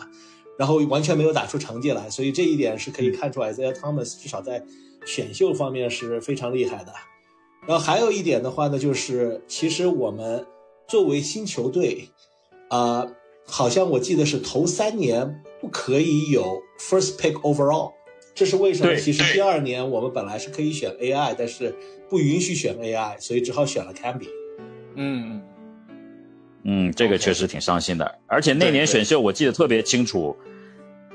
[0.57, 4.63] 然后完全没有打出成绩来，所以这一点是可以看出来，Isaiah Thomas 至少在
[5.05, 6.93] 选秀方面是非常厉害的。
[7.67, 10.45] 然后还有一点的话呢，就是其实我们
[10.87, 12.09] 作为新球队，
[12.69, 13.07] 啊、
[13.47, 17.93] 好像我记得是头三年不可以有 first pick overall，
[18.35, 18.95] 这是为什么？
[18.97, 21.73] 其实第二年我们本来是可以选 AI，但是
[22.13, 24.27] 不允许选 AI，所以只好选了 Camby。
[24.93, 25.41] 嗯，
[26.61, 28.19] 嗯，这个确实挺伤心的。
[28.27, 30.37] 而且那年选秀我记得特别清楚，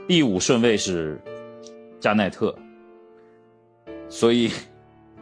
[0.08, 1.16] 第五顺位是
[2.00, 2.52] 加奈特，
[4.08, 4.50] 所以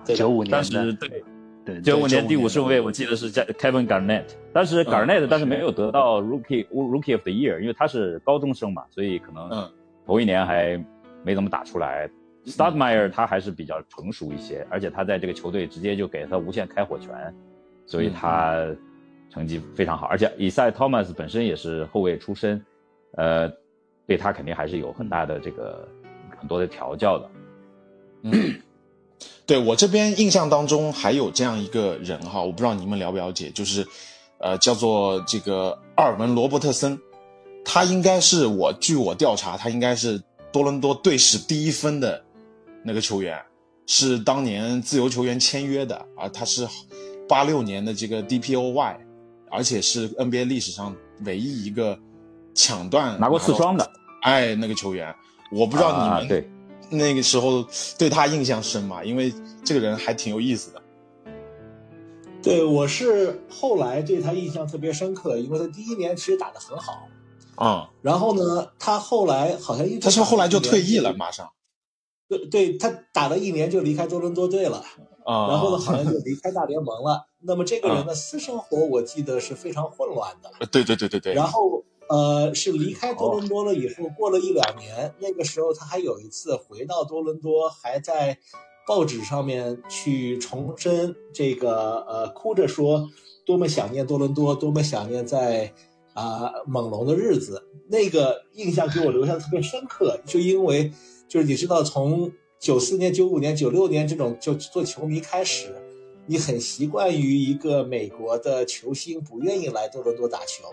[0.03, 1.23] 九五年当的，时对
[1.63, 9.71] 对九五95年第五顺位我记得是加 Kevin Garnett，但是 Garnett 但是没有得到 Rookie Rookie of the Year，因为他是高中生嘛，所以可能嗯
[10.07, 10.83] 头一年还
[11.23, 12.09] 没怎么打出来。
[12.47, 17.13] Stadmeyer 他还是比较成熟一些，而且他在这个球队直接就给他无限开火权，
[17.87, 18.65] 所以他
[19.31, 20.07] 成绩非常好。
[20.07, 22.65] 而且以赛 Thomas 本身也是后卫出身，
[23.17, 23.53] 呃，
[24.07, 25.89] 对他肯定还是有很大的这个
[26.39, 27.31] 很多的调教的。
[28.23, 28.55] 嗯
[29.45, 33.87] 对我这边印象当中还有这样一个人哈，我不知道你们了不了解，就是
[34.39, 36.99] 呃叫做这个阿尔文罗伯特森，
[37.65, 40.21] 他应该是我据我调查，他应该是
[40.53, 42.25] 多伦多队史第一分的
[42.87, 43.37] 那个球员，
[43.85, 46.67] 是当年自由球员签约的啊，他是
[47.29, 48.97] 八六年的这个 DPOY，
[49.51, 50.95] 而且是 NBA 历史上
[51.25, 51.99] 唯一一个
[52.55, 55.13] 抢断拿过四双的到，哎，那个球员，
[55.51, 56.49] 我不知道你们、啊、对。
[56.89, 57.67] 那个时候
[57.99, 60.81] 对他印象深嘛，因为这个人还挺有意思的。
[62.41, 67.09] 对，我是后来对他印象特别深刻，因为他第一年其实打得很好，
[67.57, 71.13] 啊、然后呢，他后来好像一直他是不是后来就退役了？
[71.15, 71.51] 马上
[72.29, 74.85] 对，对他打了一年就离开多伦多队了，
[75.25, 77.27] 啊，然后呢，好像就离开大联盟了。
[77.41, 88.37] 那么这个人的私生活我记得是非常混乱的，呃对对对对对，然后呃是离开多伦多了以后，过了一两年，那个时候他还有一次回到多伦多，还在
[88.87, 93.09] 报纸上面去重申这个呃，哭着说
[93.45, 95.73] 多么想念多伦多，多么想念在
[96.15, 97.63] 啊、猛龙的日子。
[97.89, 100.91] 那个印象给我留下特别深刻，就因为
[101.29, 105.75] 就是你知道从九四年、九五年、九六年这种就做球迷开始。
[106.29, 110.65] 你很习惯于一个美国的球星不愿意来多伦多打球，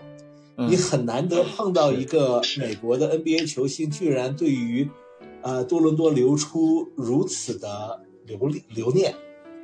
[0.56, 4.90] 嗯你很难得碰到一个美国的 NBA 球星，居然对于，
[5.42, 8.36] 呃多伦多流出如此的留
[8.74, 9.14] 留念，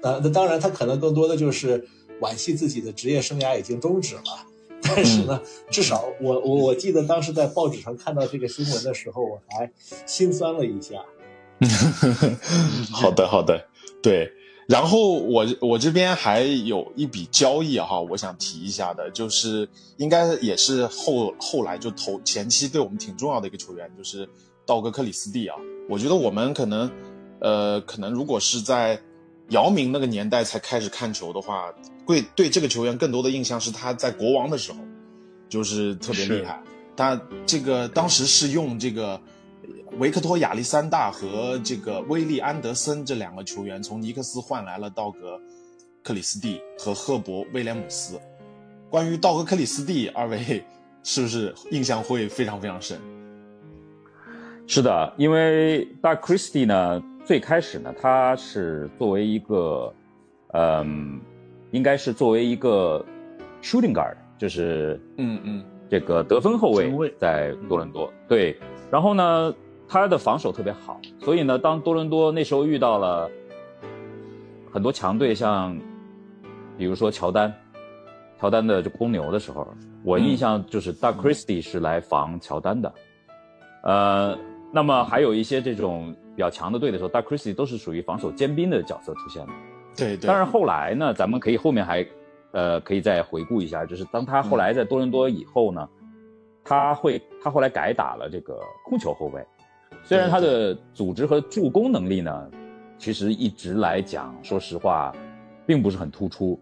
[0.02, 1.84] 呃，那当然他可能更多的就是
[2.20, 4.46] 惋惜自己的职业生涯已经终止了，
[4.94, 9.70] 但是呢，至少我我我记得当时在报纸上看到这个新闻的时候，我还
[10.06, 10.96] 心酸了一下。
[12.92, 13.66] 好的好的，
[14.02, 14.32] 对。
[14.66, 24.28] 然后我我这边还有一笔交易哈，我想提一下的，就是应该也是后后来就投前期对我们挺重要的一个球员，就是
[24.64, 25.56] 道格克里斯蒂啊。
[25.88, 26.88] 我觉得我们可能，
[27.40, 29.00] 呃，可能如果是在
[29.48, 31.74] 姚明那个年代才开始看球的话，
[32.10, 34.78] 会对这个球员更多的印象是他在国王的时候，
[35.48, 36.60] 就是特别厉害。
[36.96, 39.18] 他这个当时是用这个
[39.98, 45.36] 维克托·亚历山大和这个威利·安德森这两个球员从尼克斯换来了道格·
[46.02, 48.20] 克里斯蒂和赫伯·威廉姆斯。
[48.90, 50.64] 关于道格·克里斯蒂，二位
[51.04, 52.98] 是不是印象会非常非常深？
[54.66, 59.94] 是的，因为 Doug Christie 呢，最开始呢，他是作为一个，
[60.54, 61.20] 嗯，
[61.70, 63.04] 应该是作为一个
[63.62, 68.12] shooting guard，就是嗯嗯这个得分后卫，在多伦多。
[68.28, 68.56] 对，
[68.90, 69.54] 然后呢，
[69.88, 73.30] 他的防守特别好，所以呢，当多伦多那时候遇到了
[74.72, 75.76] 很多强队，像
[76.78, 77.52] 比如说乔丹，
[78.40, 79.66] 乔丹的这公牛的时候，
[80.04, 82.92] 我印象就是 Doug Christie 是来防乔丹的。
[83.82, 84.38] 呃，
[84.72, 89.52] 那么还有一些这种比较强的队的时候，Doug Christie 都是属于防守尖兵的角色出现的。
[89.96, 90.26] 对对。
[90.26, 92.06] 但是后来呢，咱们可以后面还，
[92.52, 95.88] 呃，可以再回顾一下，就是当他后来在多伦多以后呢，
[96.64, 99.44] 他会他后来改打了这个控球后卫，
[100.04, 102.50] 虽然他的组织和助攻能力呢，
[102.98, 105.12] 其实一直来讲，说实话，
[105.66, 106.58] 并不是很突出，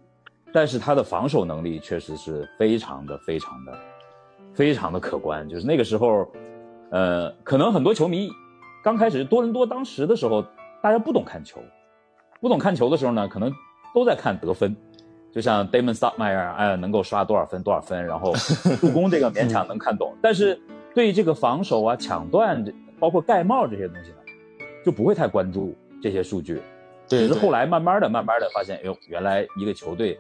[0.53, 3.79] 但是他的防守能力确实是非常的非常的
[4.55, 6.31] 非常的可观，就是那个时候，
[6.91, 8.29] 呃，可能很多球迷
[8.83, 10.45] 刚开始多伦多当时的时候，
[10.83, 11.61] 大家不懂看球。
[12.41, 13.53] 不懂看球的时候呢，可能
[13.95, 14.77] 都在看得分，
[15.33, 18.33] 就像 Damon Stoudemire，哎，能够刷多少分多少分，然后
[18.81, 20.61] 助攻这个勉强能看懂，但是
[20.95, 24.17] 对这个防守啊、抢断，这包括盖帽这些东西呢，
[24.85, 26.61] 就不会太关注这些数据。
[27.09, 30.19] 对，只是后来慢慢的、慢慢的发现，哎呦，原来一个球队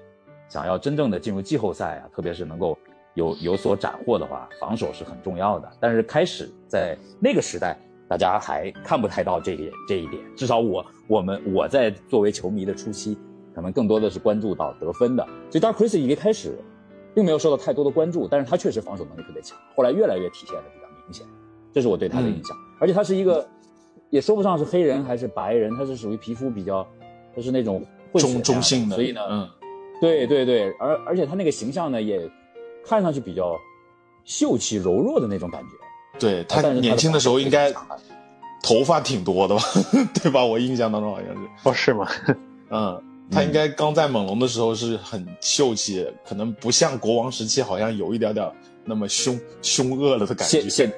[0.49, 2.77] 想要真正的进入季后赛啊，特别是能够
[3.15, 5.71] 有有所斩获的话，防守是很重要的。
[5.79, 7.77] 但是开始在那个时代，
[8.09, 10.23] 大家还看不太到这一这一点。
[10.35, 13.16] 至少我我们我在作为球迷的初期，
[13.55, 15.23] 可能更多的是关注到得分的。
[15.51, 16.59] 所以 Dark Chris 一开始
[17.14, 21.27] 并没有受到太多的关注，但是他确实防守能力特别强，后来越来越体现的比较明显。
[21.73, 22.57] 这是我对他的印象。
[22.81, 23.47] 而且他是一个，
[24.11, 26.87] 也说不上是黑人还是白人，他是属于皮肤比较，
[27.35, 29.49] 他是那种混中中性的，所以呢，嗯，
[30.01, 32.31] 对对对，而而且他那个形象呢，也
[32.85, 33.55] 看上去比较
[34.25, 35.68] 秀气柔弱的那种感觉。
[36.19, 37.73] 对他年轻的时候应该
[38.63, 39.63] 头发挺多的吧，
[40.23, 40.45] 对吧？
[40.45, 42.09] 我印象当中好像是，哦，是吗？
[42.71, 48.51] 嗯，他应该刚在猛龙的时候是很秀气，可能不像国王时期好像有一点点
[48.85, 50.61] 那么凶凶恶了的感觉。
[50.63, 50.93] 现现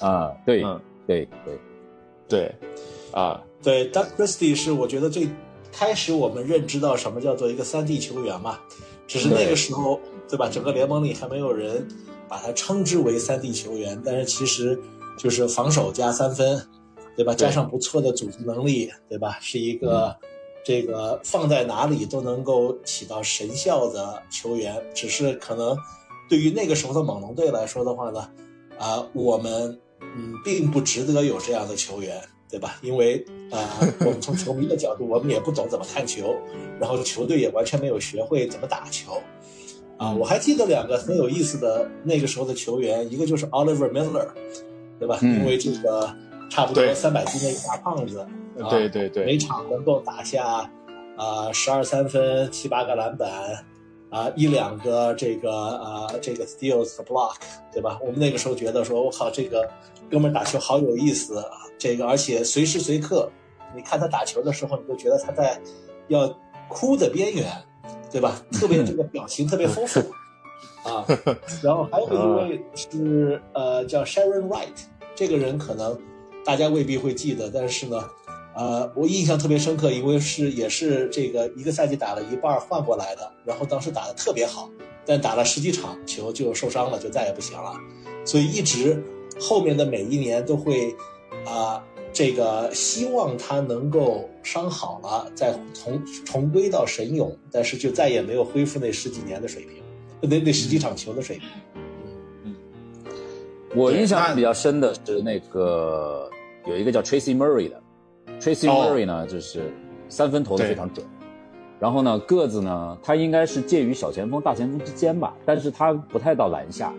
[0.00, 1.58] 啊， 对嗯对对，
[2.28, 2.54] 对，
[3.12, 5.28] 啊，对，Doug Christie 是我觉得最
[5.72, 8.58] 开始我们认知到什么叫做一个三 D 球员嘛，
[9.06, 10.48] 只是那个时候，对吧？
[10.50, 11.86] 整个联盟里还没有人
[12.30, 14.80] 把它称之为三 D 球员，但是其实
[15.18, 16.64] 就是防守加三分，
[17.16, 17.34] 对吧？
[17.34, 19.36] 加上不错的组织能力，对吧？
[19.40, 20.16] 是一个
[20.64, 25.76] 这个放在哪里都能够起到神效的球员，只是可能
[26.28, 28.30] 对于那个时候的猛龙队来说的话呢，
[28.78, 32.78] 啊、我们嗯并不值得有这样的球员，对吧？
[32.80, 33.58] 因为啊、
[34.00, 36.36] 我们从球迷的角度，我们也不懂怎么看球，
[36.78, 39.20] 然后球队也完全没有学会怎么打球。
[40.00, 44.28] 啊，我还记得两个很有意思的那个时候的球员，一个就是 Oliver Miller，
[44.98, 45.18] 对吧？
[45.20, 46.08] 嗯因为这个
[46.48, 48.20] 差不多对三百斤的一个大胖子，
[48.58, 50.66] 啊对对对每场能够打下
[51.18, 53.30] 啊十二三分、七八个篮板
[54.08, 57.34] 啊一两个这个啊这个 steals 和 block，
[57.70, 57.98] 对吧？
[58.00, 59.68] 我们那个时候觉得说，我靠，这个
[60.10, 61.44] 哥们儿打球好有意思啊！
[61.78, 63.30] 这个而且随时随刻，
[63.76, 65.60] 你看他打球的时候，你都觉得他在
[66.08, 66.34] 要
[66.70, 67.46] 哭的边缘，
[68.10, 68.42] 对吧？
[68.52, 70.00] 特别这个表情特别丰富
[70.82, 71.06] 啊。
[71.62, 74.66] 然后还有一位是呃叫 Sharon Wright，
[75.14, 75.98] 这个人可能
[76.44, 78.04] 大家未必会记得，但是呢，
[78.54, 84.68] 呃，我印象特别深刻，因为是也是这个一个赛季打了一半换过来的，然后当时打的特别好，
[85.06, 87.74] 但打了十几场球就受伤了，就再也不行了，
[88.24, 89.02] 所以一直
[89.40, 90.94] 后面的每一年都会
[91.46, 91.82] 啊、
[92.20, 99.82] 这个希望他能够伤好了再重重归到神勇，但是就再也没有恢复那十几年的水平，
[100.28, 101.48] 那那十几场球的水平。
[102.44, 102.54] 嗯
[103.74, 106.30] 我印象比较深的是那个
[106.66, 107.82] 有一个叫 Tracy Murray 的
[108.38, 108.92] ，Tracy 哦。
[108.92, 109.72] Murray 呢就是
[110.10, 111.06] 三分投的非常准，
[111.78, 116.92] 然后呢个子呢他应该是介于小前锋大前锋之间吧，但是他不太到篮下，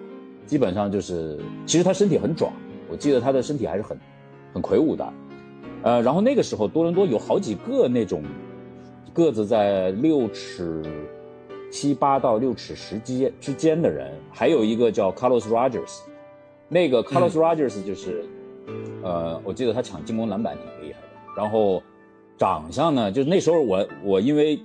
[0.47, 2.51] 基本上就是其实他身体很壮，
[2.89, 3.95] 我记得他的身体还是很
[4.53, 5.13] 很魁梧的，
[5.83, 8.23] 呃，然后那个时候多伦多有好几个那种
[9.13, 10.83] 个子在六尺
[11.71, 15.99] 七八到六尺十之间之间的人，还有一个叫 Carlos Rogers，
[16.67, 18.25] 那个 Carlos Rogers 就是，
[19.03, 21.81] 呃，我记得他抢进攻篮板挺厉害的，然后
[22.37, 24.59] 长相呢，就是那时候我我因为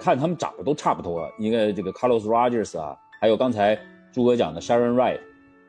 [0.00, 3.76] 看他们长得都差不多，一个这个 Carlos Rogers 啊，还有刚才
[4.12, 5.18] 朱哥讲的 Sharon Wright，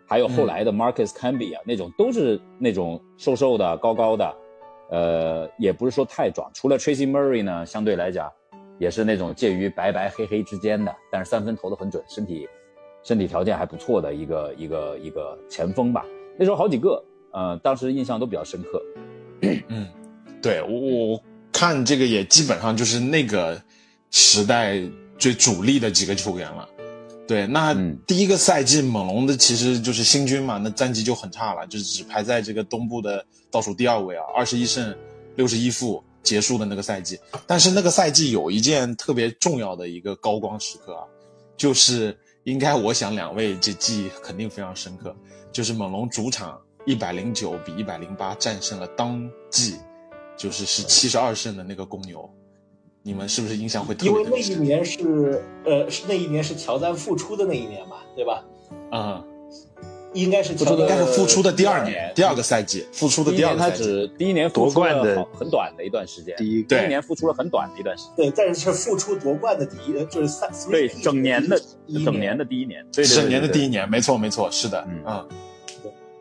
[0.10, 4.36] 还有后来的 Marcus Camby 啊，那种都是那种瘦瘦的、高高的，
[4.90, 6.50] 呃，也不是说太壮。
[6.52, 8.28] 除了 Tracy Murray 呢，相对来讲
[8.80, 12.50] 也是那种介于白白黑黑之间的，但是三分投的很准，身体
[13.04, 16.04] 身体条件还不错的一个一个一个前锋吧。
[16.40, 18.82] 那时候好几个，呃，当时印象都比较深刻。
[19.68, 19.88] 嗯，
[20.42, 23.62] 对我我看这个也基本上就是那个
[24.10, 24.82] 时代
[25.20, 26.68] 最主力的几个球员了。
[27.30, 34.98] 对，那嗯第一个赛季猛龙的其实就是新军嘛，那战绩就很差了，就是只排在这个东部的倒数第二位啊，二十一胜
[35.36, 37.20] 六十一负结束的那个赛季。
[37.46, 41.06] 但是那个赛季有一件特别重要的一个高光时刻啊，
[41.56, 45.16] 就是应该我想两位这记忆肯定非常深刻，
[45.52, 49.76] 就是猛龙主场一百零九比一百零八战胜了当季
[50.36, 52.28] 就是是七十二胜的那个公牛，
[53.10, 54.38] 你们是不是印象会特别因为那？
[54.38, 58.46] 一年是呃是那一年是乔丹复出的那一年嘛，对吧？
[58.92, 59.26] 啊、
[60.14, 63.84] 应该是乔丹应该是复出的第二呃年，第二个赛季，复出的第一年他第二个赛季。
[63.84, 68.14] 只第一年夺冠的很短的一段时间，第一第一年复出了很短的一段时间。
[68.16, 75.28] 对，但是是复出夺冠的第一，就是三对，3-3整年的第一整年的第一年，对对对整年的第一一年，没错没错，是的，嗯嗯，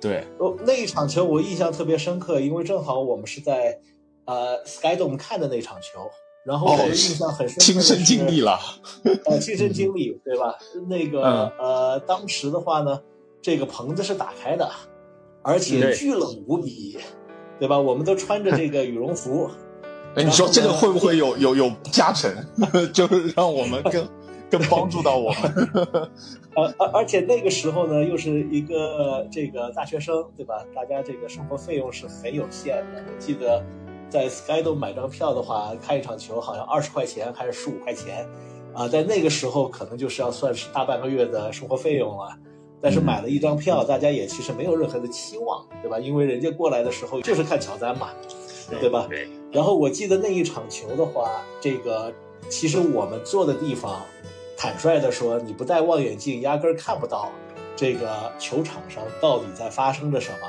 [0.01, 3.79] 对，哦，那一场球我印象特别深刻，因为正好我们是在
[4.25, 6.11] 呃 Skydome 看的那场球，
[6.49, 8.59] 然后我的印象很亲身经历了，
[9.27, 10.57] 呃，亲身经历，对吧？
[10.89, 12.99] 那个、嗯呃，当时的话呢，
[13.43, 14.67] 这个棚子是打开的，
[15.43, 16.97] 而且巨冷无比，
[17.61, 17.79] 对吧？
[17.79, 19.51] 我们都穿着这个羽绒服，
[20.17, 22.33] 哎，你说这个会不会有有有加成？
[22.95, 24.09] 就是让我们更
[24.51, 25.69] 更帮助到我们。
[26.57, 30.65] 呃，而而且那个时候呢，又是一个这个大学生，对吧？
[30.75, 33.05] 大家这个生活费用是很有限的。
[33.07, 33.63] 我记得
[34.11, 38.29] 在 Skydome 买张票的话，看一场球好像二十块钱还是十五块钱，
[38.75, 42.37] 啊，在那个时候可能就是要算是大半个月的生活费用了。
[42.81, 45.99] 但是买了一张票，大家也其实没有任何的期望，对吧？
[45.99, 48.11] 因为人家过来的时候就是看乔丹嘛，
[48.81, 49.09] 对吧？
[49.51, 52.13] 然后我记得那一场球的话，这个
[52.49, 54.01] 其实我们坐的地方，
[54.57, 57.33] 坦率的说，你不戴望远镜压根儿看不到
[57.75, 60.49] 这个球场上到底在发生着什么，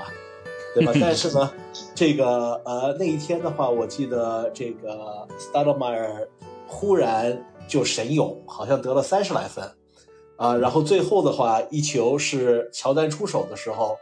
[0.75, 0.93] 对吧？
[1.01, 1.51] 但是呢，
[1.99, 6.25] 这个呃那一天的话，我记得这个 s t a d m e r
[6.65, 9.69] 忽然就神勇，好像得了三十来分。
[10.37, 13.97] 啊，然后最后的话，一球是乔丹出手的时候，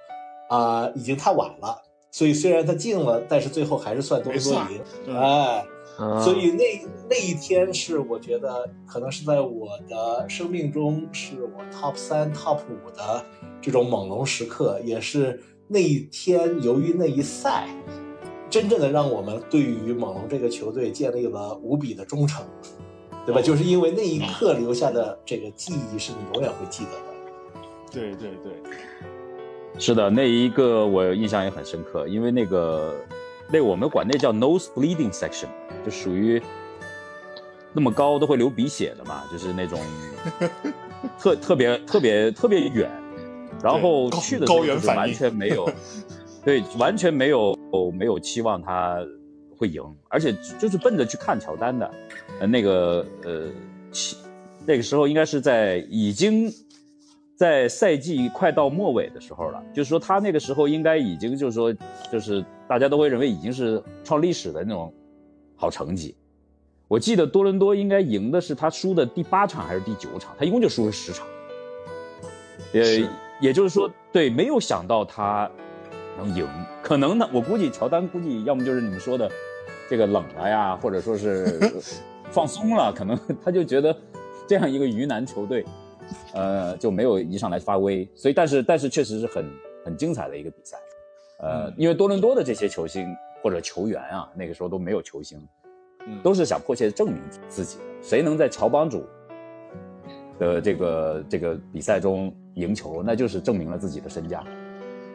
[0.47, 1.75] 啊，已经太晚了，
[2.11, 5.15] 所以虽然他进了，但是最后还是算多伦多赢。
[5.15, 5.65] 哎，
[6.23, 6.63] 所以那
[7.09, 13.25] 那一天是我觉得可能是在我的生命中是我 top 三 top 五的
[13.59, 17.68] 这种猛龙时刻，也是那一天由于那一赛，
[18.49, 22.45] 真正的让我们对于猛龙这个球队建立了无比的忠诚。
[23.26, 23.41] 对吧？
[23.41, 26.97] 就是因为那一刻留下的这个记忆，是你永远会记得的。
[27.91, 28.53] 对对对，
[29.78, 32.95] 是的，那一个我印象也很深刻，因为那个
[33.51, 35.47] 那我们管那叫 nose bleeding section，
[35.84, 36.41] 就属于
[37.74, 39.78] 那么高都会流鼻血的嘛，就是那种
[41.20, 42.89] 特特别特别特别远，
[43.64, 45.70] 然后去的时候完全没有，
[46.43, 47.58] 对，完全没有
[47.93, 48.99] 没有期望他。
[49.60, 51.91] 会赢，而且就是奔着去看乔丹的，
[52.39, 53.49] 呃，那个呃，
[54.68, 56.47] 那个时候应该是在已经
[57.36, 61.74] 在赛季快到末尾的时候了，就是说他那个时候应该已经就是说
[62.12, 64.93] 就是大家都会认为已经是创历史的那种
[65.55, 66.16] 好成绩。
[66.88, 71.26] 我记得多伦多应该赢的是他输的第八场还是第九场，他一共就输了十场，
[72.72, 75.49] 也也就是说，对，没有想到他
[76.17, 76.47] 能赢，
[76.81, 79.29] 可能呢，我估计乔丹估计要么就是你们说的。
[79.89, 81.73] 这个冷了呀， 或者说是
[82.29, 83.97] 放松了，可能他就觉得
[84.45, 85.63] 这样一个鱼腩球队，
[86.33, 88.05] 呃，就没有一上来发威。
[88.13, 89.49] 所以，但是但是确实是很
[89.85, 90.77] 很精彩的一个比赛，
[91.39, 95.39] 呃，因为多伦多的这些球星或者球员啊，那个时候都没有球星，
[96.21, 97.77] 都是想迫切证明自己。
[98.01, 99.05] 谁能在乔帮主
[100.38, 104.43] 的这个这个比赛中赢球，那就是证明了自己的身价。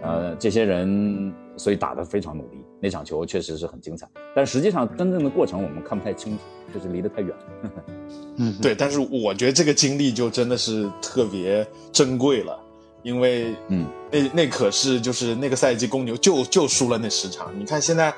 [0.00, 6.42] 呃，这些人所以打得非常努力，那场球确实是很精彩，但实际上真正的过程我们看不太清楚，
[6.74, 7.70] 就是离得太远了。
[8.38, 12.58] 嗯，对，但是我觉得这个经历就真的是特别珍贵了，
[13.04, 17.56] 因为嗯，那那可是就是那个赛季公牛就就输了那十场。
[17.56, 18.12] 你看现在，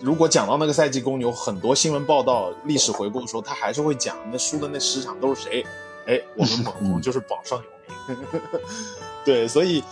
[0.00, 5.64] 如果讲到那个赛季公牛，很多新闻报道、历史回顾的时候，他还是会讲那输的那十场都是谁？
[6.08, 7.70] 哎，我们猛龙 就是榜上有名。
[9.24, 9.82] 对，所以，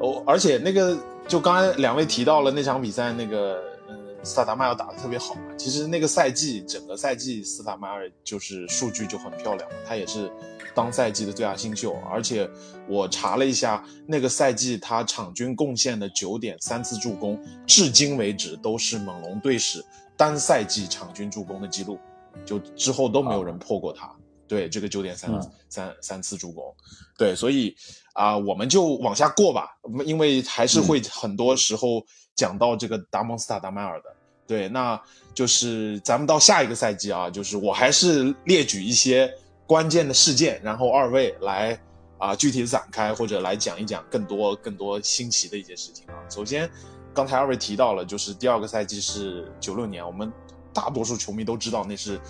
[0.00, 0.96] 哦，而且那个，
[1.28, 5.42] 就刚才两位提到了那场比赛，那个，嗯，斯塔达迈尔打的特别好嘛。
[5.56, 10.30] 其实那个赛季，整个赛季，斯塔迈尔就是数据就很漂亮，他也是
[10.74, 11.96] 当赛季的最佳新秀。
[12.10, 12.50] 而且
[12.88, 19.84] 我查了一下，那个赛季他场均贡献的九点三次助攻，至今为止都是猛龙队史
[20.16, 21.98] 单赛季场均助攻的记录，
[22.44, 24.12] 就之后都没有人破过他。
[24.50, 25.30] 对，这个九点三
[25.70, 26.74] 三三次助攻，
[27.16, 27.74] 对，所以。
[28.12, 29.70] 啊，我们就往下过吧，
[30.04, 34.06] 因为还是会很多时候讲到这个达蒙斯塔达迈尔的。
[34.48, 35.00] 对，那
[35.32, 39.32] 就是咱们到下一个赛季啊，就是我还是列举一些
[39.64, 41.80] 关键的事件，然后二位来
[42.18, 46.18] 啊具体的展开或者来讲一讲更多更多新奇的一些事情啊。
[46.28, 46.68] 首先，
[47.14, 50.30] 刚才二位提到了，就是第二个赛季是九六年，我们
[50.74, 52.20] 大多数球迷都知道那是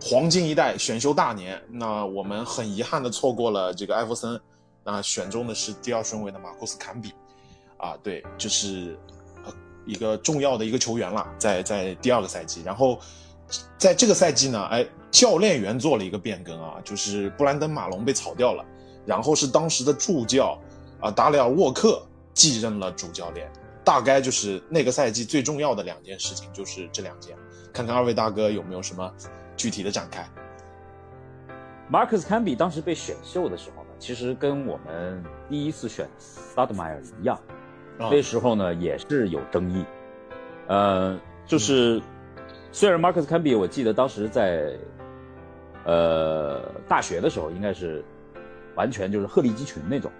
[0.00, 4.40] 黄金一代选秀大年，那我们很遗憾的错过了这个艾弗森。
[4.88, 7.12] 那选中的是第二顺位的马库斯坎比，
[7.76, 8.96] 啊，对，就是
[9.84, 12.96] 一个重要的一个球员了，在在第二个赛季，然后
[13.76, 18.64] 在这个赛季呢，哎，教练员做了一个变更啊，就是布兰登马龙被炒掉了，
[19.04, 20.56] 然后是当时的助教
[21.00, 22.00] 啊达里尔沃克
[22.32, 23.50] 继任了主教练，
[23.82, 27.36] 大概就是那个赛季最重要的两件事情就是这两件，
[27.72, 29.12] 看看二位大哥有没有什么
[29.66, 30.24] 具体的展开。
[31.88, 33.88] 马克斯坎比当时被选秀的时候呢。
[33.98, 37.36] 其实跟我们第一次选 Stoudemire 一样，
[37.98, 39.84] 那时候呢也是有争议。
[40.68, 42.00] 呃，就是
[42.70, 44.78] 虽然 Marcus Camby，我记得当时在
[45.84, 48.04] 呃大学的时候应该是
[48.76, 50.12] 完全就是鹤立鸡群那种，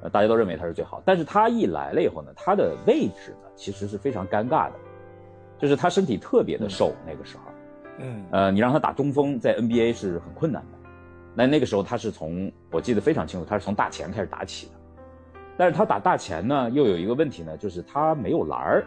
[0.00, 1.02] 呃大家都认为他是最好。
[1.04, 4.74] 但是他一来了以后呢，他的位置呢其实是非常尴尬的，
[5.58, 7.50] 就是他身体特别的瘦，那个时候，
[7.98, 10.78] 嗯，呃，你让他打中锋在 NBA 是很困难的。
[11.34, 14.72] 那那个时候他是从我记得非常清楚，他是从大前开始打起的，
[15.56, 18.84] 但是他打大前呢，又有一个问题呢，就是他没有篮儿。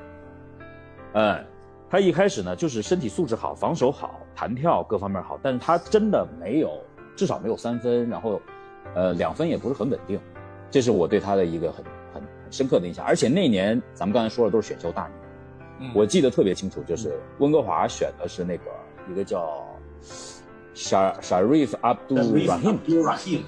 [1.13, 1.45] 嗯，
[1.89, 6.71] 他一开始呢就是身体素质好，防守好，弹跳各方面好，但是他真的没有，
[7.15, 8.39] 至少没有三分，然后，
[8.93, 10.19] 呃，两分也不是很稳定，
[10.69, 11.83] 这是我对他的一个很
[12.13, 13.05] 很很深刻的印象。
[13.05, 15.09] 而且那年咱们刚才说的都是选秀大
[15.79, 18.63] 年，我记得特别清楚，就是温哥华选的是那个
[19.11, 19.65] 一个叫。
[20.73, 22.23] 沙沙瑞夫阿杜拉
[23.17, 23.43] 希姆，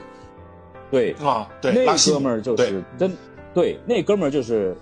[0.90, 3.16] 对啊，对，那哥们儿就是真，
[3.54, 4.76] 对，那哥们儿就是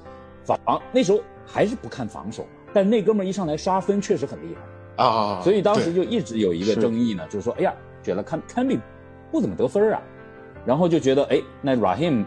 [0.45, 0.57] 防，
[0.93, 8.79] 那时候还是不看防守，但那哥们儿一上来刷分确实很厉害啊，所以当时就一直有一个争议呢，就是说，哎呀，觉得看坎比
[9.29, 10.01] 不怎么得分啊，
[10.65, 12.23] 然后就觉得，哎，那 Rahim，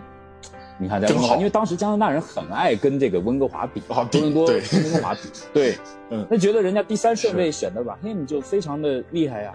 [0.80, 5.20] 你看在温哥华，因为当时加拿大人很爱跟这个温哥华比，多伦多跟温哥华比，
[5.52, 5.76] 对，
[6.10, 9.52] 嗯，那觉得人家第三顺位选的 Rahim 就非常的厉害呀。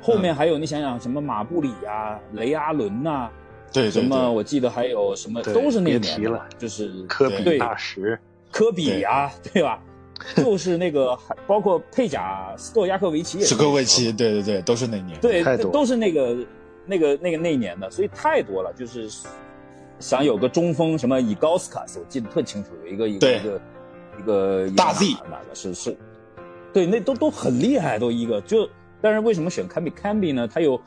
[0.00, 3.28] 后面还有你想想什么马布里呀、雷阿伦呐，
[3.72, 8.18] 对，什么我记得还有什么都是那年了，就是科比大师，
[8.50, 9.62] 科比呀，对。
[9.64, 9.78] 吧？
[10.36, 16.36] 就是那个包括佩贾斯托亚克维奇也是，斯科维奇，对对对，都是那年，对，都是那个
[16.86, 18.72] 那个那个那年的，所以太多了。
[18.76, 19.10] 就是
[20.04, 23.60] 想有个中锋什么以高斯卡斯，我记得特清楚，有一个一个一个
[24.18, 25.96] 一个大 Z 哪个是是，
[26.74, 28.68] 对，那都都很厉害，都一个就。
[29.00, 30.46] 但是为什么选坎比坎比呢？
[30.46, 30.78] 他又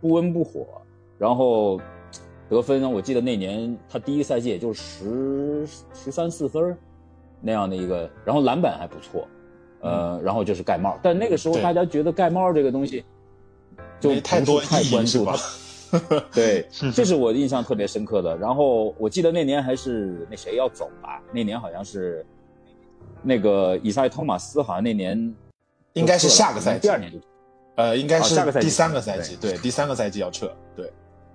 [0.00, 0.80] 不温不火，
[1.18, 1.80] 然后
[2.48, 2.88] 得分呢？
[2.88, 6.76] 我记得那年他第一赛季也就十十三四分
[7.40, 9.26] 那样的一个，然后篮板还不错，
[9.80, 10.96] 呃，然后就是盖帽。
[11.02, 13.04] 但那个时候大家觉得盖帽这个东西
[13.98, 15.36] 就太多太关注了，
[16.32, 18.36] 对， 这是我印象特别深刻的。
[18.36, 21.22] 然后我记得那年还是那谁要走吧？
[21.32, 22.24] 那年好像是
[23.22, 25.34] 那个以赛托马斯，好像那年
[25.92, 27.18] 应该是下个赛季，第二年就。
[27.76, 30.92] 呃，应该是第三个赛季，对，第三个赛季要撤，对，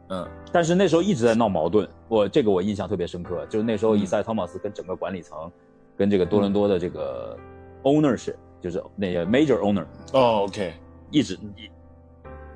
[0.09, 5.51] 嗯，但是那时候一直在闹矛盾，我这个我印象特别深刻，就是那时候伊赛·汤马斯跟整个管理层，
[5.97, 7.35] 跟这个多伦多的这个
[7.81, 10.73] ownership，就是那个 major owner，哦，OK，
[11.09, 11.39] 一直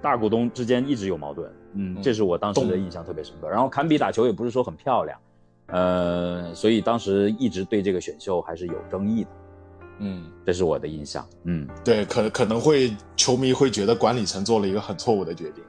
[0.02, 3.50] 大股东之间一直有矛盾，嗯，这是我当时的印象特别深刻。
[3.50, 5.20] 然后坎比打球也不是说很漂亮，
[5.68, 9.30] 呃，所以当时一直对这个选秀还是有争议的。
[10.02, 11.28] 嗯，这是我的印象。
[11.44, 15.62] 嗯，对，可可能会球迷会觉得管理层做了一个很错误的决定，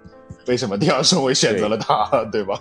[0.46, 2.56] 为什么第二顺位选择了他，对吧？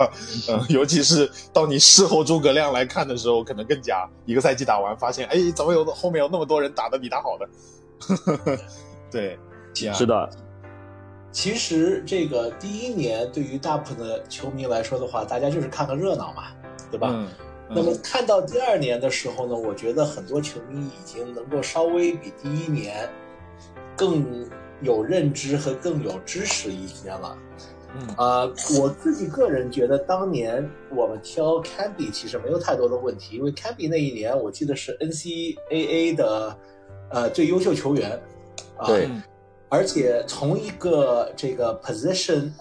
[0.49, 7.47] 嗯， 尤其是到你事后诸葛亮来看的时候，可能更加一个赛季打完，发现哎，怎么有后面有那么多人打得比他好的？
[9.11, 9.37] 对，
[9.93, 10.27] 是的。
[11.31, 16.45] 其实这个第一年对于大部分的球迷来说的话，大家就是看个热闹嘛，
[16.89, 17.27] 对吧？
[17.69, 23.07] 那么看到第二年的时候呢，我觉得很多球迷已经能够稍微比第一年
[23.95, 24.49] 更
[24.81, 27.37] 有认知和更有知识一些了。
[27.93, 36.57] 嗯啊，我自己个人觉得，当年我们挑 Canby 其实没有太多的问题，因为 Canby 那一年我记得是 NCAA 的
[37.11, 38.19] 呃最优秀球员。
[38.87, 39.07] 对。
[39.69, 42.51] 而且从一个这个 position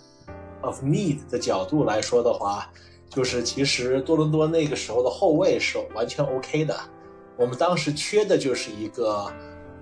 [0.60, 2.70] of need 的角度来说的话。
[3.10, 6.76] 就是其实多伦多那个时候的后卫是完全 OK 的，
[7.38, 9.26] 我们当时缺的就是一个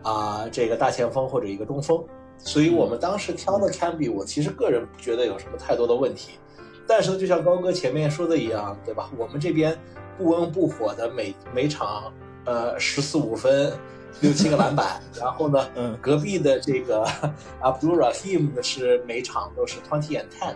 [0.05, 2.03] 啊这个大前锋或者一个中锋，
[2.39, 6.39] 所以我们当时挑的 Camby，我其实个人不觉得有什么太多的问题。
[6.87, 9.11] 但是就像高哥前面说的一样，对吧？
[9.19, 9.77] 我们这边
[10.17, 12.13] 不温不火的每每场
[12.45, 13.73] 呃十四五分
[14.21, 17.05] 六七个 篮板，然后呢，嗯隔壁的这个
[17.63, 20.55] Abdul Rahim 是每场都是 twenty and ten。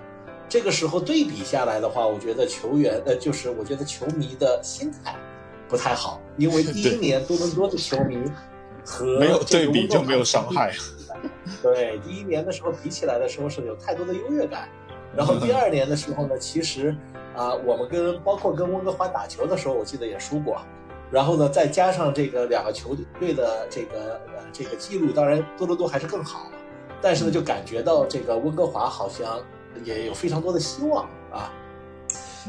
[0.49, 5.15] 这个时候对比下来的话，我觉得球员呃，就是我觉得球迷的心态
[5.69, 8.19] 不太好，因为第一年多伦多的球迷
[8.85, 10.73] 和没有对比就没有伤害。
[11.63, 14.69] 对，第一年的时候比起来的时候是有太多的优越感，
[15.15, 16.97] 然后第二年的时候呢，其实
[17.37, 20.61] 啊，我们跟包括跟温哥华打球的时候，我记得也输过，
[21.11, 26.51] 然后呢，再加上这个两个球队的这个呃这个记录，当然多伦多还是更好，
[27.03, 29.41] 但是呢，就感觉到这个温哥华好像。
[29.85, 31.49] 也有非常多的希望啊，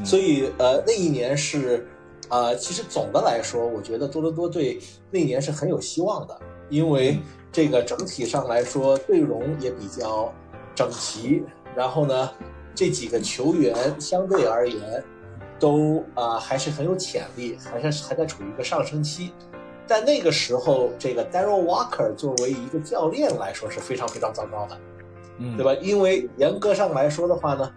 [0.03, 1.88] 所以呃那一年是，
[2.30, 4.80] 呃其实总的来说，我觉得多伦多队
[5.12, 6.38] 那年是很有希望的，
[6.70, 7.20] 因为
[7.51, 10.34] 这个整体上来说队容也比较
[10.74, 11.43] 整齐，
[11.76, 12.32] 然后呢
[12.74, 15.03] 这几个球员相对而言
[15.62, 19.32] 都啊还是很有潜力，还是还在处于一个上升期，
[19.88, 24.78] 但那个时候这个 Daryl Walker 作为一个教练来说是非常非常糟糕的。
[25.38, 25.74] 嗯对吧？
[25.82, 27.72] 因为严格上来说的话呢，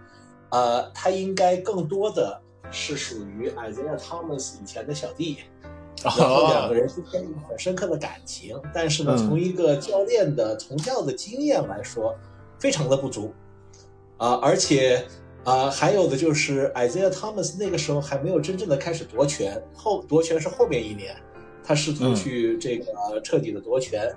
[0.51, 2.39] 呃，他应该更多的
[2.71, 5.39] 是属于 Isaiah Thomas 以前的小弟，
[6.03, 8.61] 然后两个人之间有很深刻的感情。
[8.75, 12.15] 但是呢，从一个教练的从教的经验来说，
[12.59, 13.33] 非常的不足。
[14.19, 15.03] 啊，而且
[15.45, 21.15] 啊，还有的就是 Isaiah Thomas 那个时候还没有真正的开始夺权，后夺权是后面一年，
[21.63, 24.11] 他试图去这个彻底的夺权。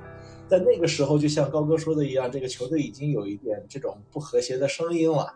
[0.47, 5.33] 在那个时候，就像高哥说的一样，这个球队已经有一点这种不和谐的声音了。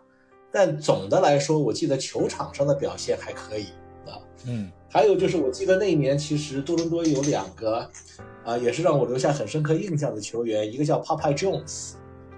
[0.50, 3.64] 但总的来说，我记得球场上的表现还可以
[4.06, 4.16] 啊。
[4.46, 7.86] 嗯，还有就是，我记得那一年其实多伦多有两个，
[8.42, 11.92] 啊，也是让我留下很深刻印象的球员，一个叫 Popeye Jones，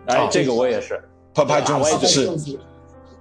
[0.07, 1.01] 哎，这个我也是
[1.33, 2.27] ，Popeye Jones 是，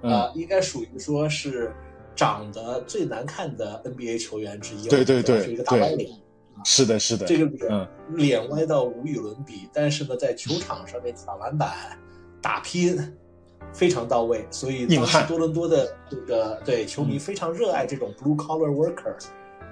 [0.04, 1.72] 啊，应该属于说是
[2.14, 6.10] 长得最难看的 NBA 球员之一，对对对，是一个大歪脸。
[6.64, 11.98] 是的，是的，这个脸脸歪到无与伦比，但是呢，在球场上面抢篮板、
[12.40, 12.96] 打拼
[13.72, 19.14] 非常到位，所以当时多伦多的这个对球迷非常热爱这种 blue collar worker，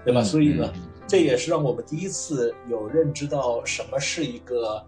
[0.05, 0.22] 对吧？
[0.22, 0.70] 所以呢，
[1.07, 4.85] 这也是让我们第一次有认知到什么是一个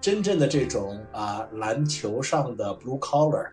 [0.00, 3.46] 真正的这种啊篮球上的 blue collar，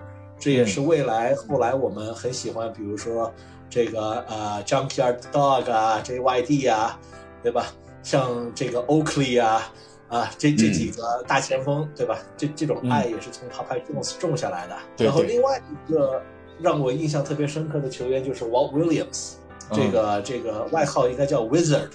[0.44, 3.34] 这也是未来后来我们很喜欢，比如说
[3.70, 7.00] 这个呃 junkyard dog 啊，JYD 啊，
[7.41, 7.68] 对吧？
[8.04, 9.72] 像这个 Oakley 啊，
[10.10, 12.20] 啊，这这几个大前锋，对吧？
[12.36, 14.76] 这这种爱也是从 Papa Jones 种下来的。
[15.06, 16.22] 然后另外一个
[16.60, 19.36] 让我印象特别深刻的球员就是 Walt Williams，
[19.72, 21.88] 这个这个外号应该叫 Wizard，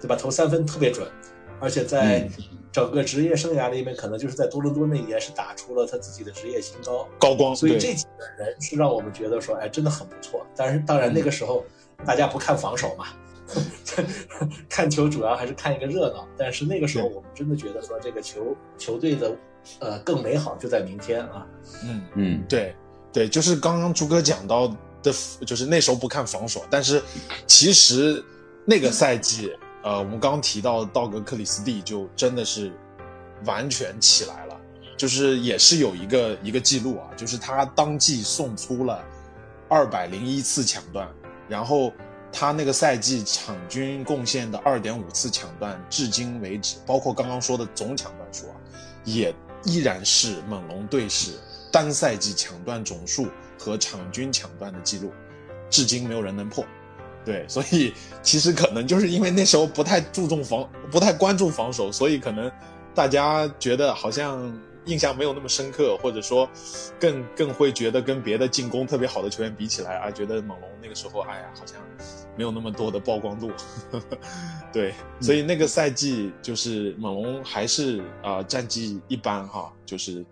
[0.00, 0.16] 对吧？
[0.16, 1.06] 投三分特别准，
[1.62, 2.28] 而且在
[2.72, 7.54] 整个职业生涯里面，可能就是在多伦多那一年是打出了他自己的职业新高高光。
[7.54, 10.44] 所以这几个人是让我们觉得说，哎，真的很不错。
[10.56, 11.64] 但是当然那个时候
[12.04, 13.06] 大家不看防守嘛。
[14.66, 19.36] 看球主要还是看一个热闹，但是那个时候我们真的觉得说这个球球队的
[19.78, 21.46] 呃更美好就在明天啊。
[21.84, 22.74] 嗯嗯，对
[23.12, 24.68] 对，就是刚刚朱哥讲到
[25.02, 25.12] 的，
[25.44, 27.02] 就是那时候不看防守，但是
[27.46, 28.24] 其实
[28.64, 29.52] 那个赛季
[29.82, 32.72] 呃，我们刚提到道格克里斯蒂就真的是
[33.44, 34.60] 完全起来了，
[34.96, 39.04] 就是也是有一个一个记录啊，就是他当季送出了
[39.68, 41.08] 二百零一次抢断，
[41.48, 41.92] 然后。
[42.34, 48.56] 他那个赛季场均贡献的二点五次抢断，至今为止，包括刚刚说的总抢断数啊，
[49.04, 51.32] 也依然是猛龙队史
[51.70, 53.28] 单赛季抢断总数
[53.58, 55.12] 和场均抢断的记录，
[55.68, 56.64] 至今没有人能破。
[57.24, 57.92] 对，所以
[58.22, 62.50] 其实可能就是因为那时候不太注重防，不太关注防守，所以可能
[62.94, 64.52] 大家觉得好像。
[64.86, 66.50] 印象没有那么深刻，或者说，
[66.98, 71.76] 更更会觉得跟别的进攻特别好的球员比起来啊，觉得猛龙那个时候，哎呀，好像
[72.36, 73.52] 没有那么多的曝光度。
[74.74, 80.26] 对，所以那个赛季就是猛龙还是啊战绩一般哈，就是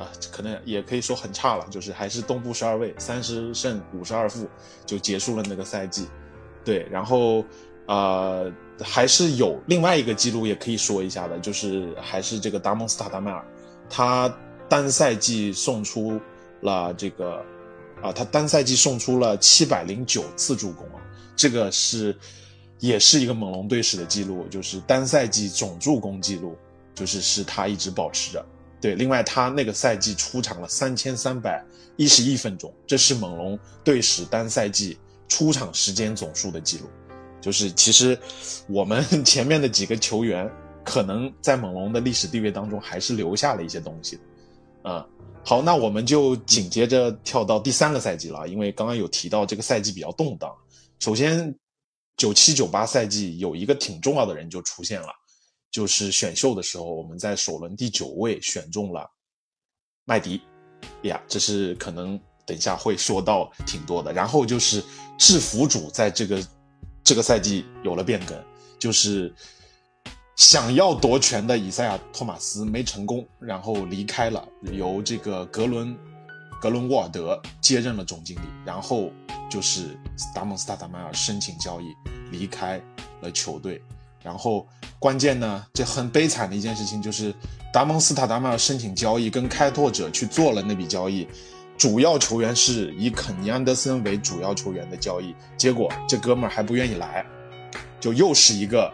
[0.00, 4.48] 啊可能也可以说很差了，就是还是东部十二位，三十胜五十二负
[4.86, 6.08] 就结束了那个赛季。
[6.64, 7.44] 对，然后
[7.86, 13.44] 呃还是有另外一个记录也可以说一下的，就是还是这个达蒙斯塔达迈尔。
[13.90, 14.34] 他
[14.70, 16.18] 单赛季送出
[16.62, 17.44] 了这个，
[18.00, 21.00] 啊，他单赛季送出了七百零九次助攻啊，
[21.36, 22.16] 这个是
[22.78, 26.56] 也是一个猛龙队史的记录，就是单赛季总助攻记录，
[26.94, 28.42] 就是是他一直保持着。
[28.80, 31.64] 对，另外他那个赛季出场了三千三百
[31.96, 36.84] 一十一分钟，这是猛龙队史单赛季出场时间总数的记录。
[37.40, 38.18] 就是其实
[38.68, 40.50] 我们 前面的几个球员。
[40.82, 44.16] 可能在猛龙的历史地位当中，还是留下了一些东西
[44.82, 45.06] 的，啊，
[45.44, 50.50] 好，那我们就紧接着跳到第三个赛季了，因为刚刚有提到这个赛季比较动荡。
[50.98, 51.54] 首先，
[52.16, 55.08] 九七九八赛季有一个挺重要的人就出现了，
[55.70, 59.10] 就是选秀的时候，我们在首轮第九位选中了
[60.04, 60.40] 麦迪，
[61.02, 64.12] 呀，这是可能等一下会说到挺多的。
[64.12, 64.82] 然后就是
[65.18, 66.46] 制服组在这个
[67.04, 68.36] 这个赛季有了变更，
[68.78, 69.32] 就是。
[70.36, 75.88] 想要夺权的以赛亚·托马斯没成功，然后离开了，由这个格伦·
[76.62, 79.10] 格伦沃尔德接任了总经理，然后
[79.50, 79.98] 就是
[80.34, 81.84] 达蒙斯塔达迈尔申请交易
[82.30, 82.80] 离开
[83.20, 83.82] 了球队，
[84.22, 84.66] 然后
[85.00, 87.34] 关键呢，这很悲惨的一件事情就是
[87.72, 91.26] 达蒙斯塔达迈尔申请交易，跟开拓者去做了那笔交易，
[91.76, 97.26] 主要球员是以肯尼·安德森为主要球员的交易，结果这哥们儿还不愿意来，
[97.98, 98.88] 就又是一个。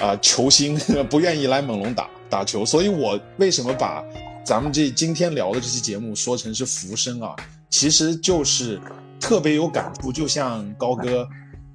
[0.00, 0.78] 啊，球星
[1.10, 4.02] 不愿意来猛龙打打球，所以我为什么把
[4.42, 7.36] 咱们这今天聊的这期节目说成是浮生啊？
[7.68, 8.80] 其实就是
[9.20, 11.28] 特别有感触，就像高哥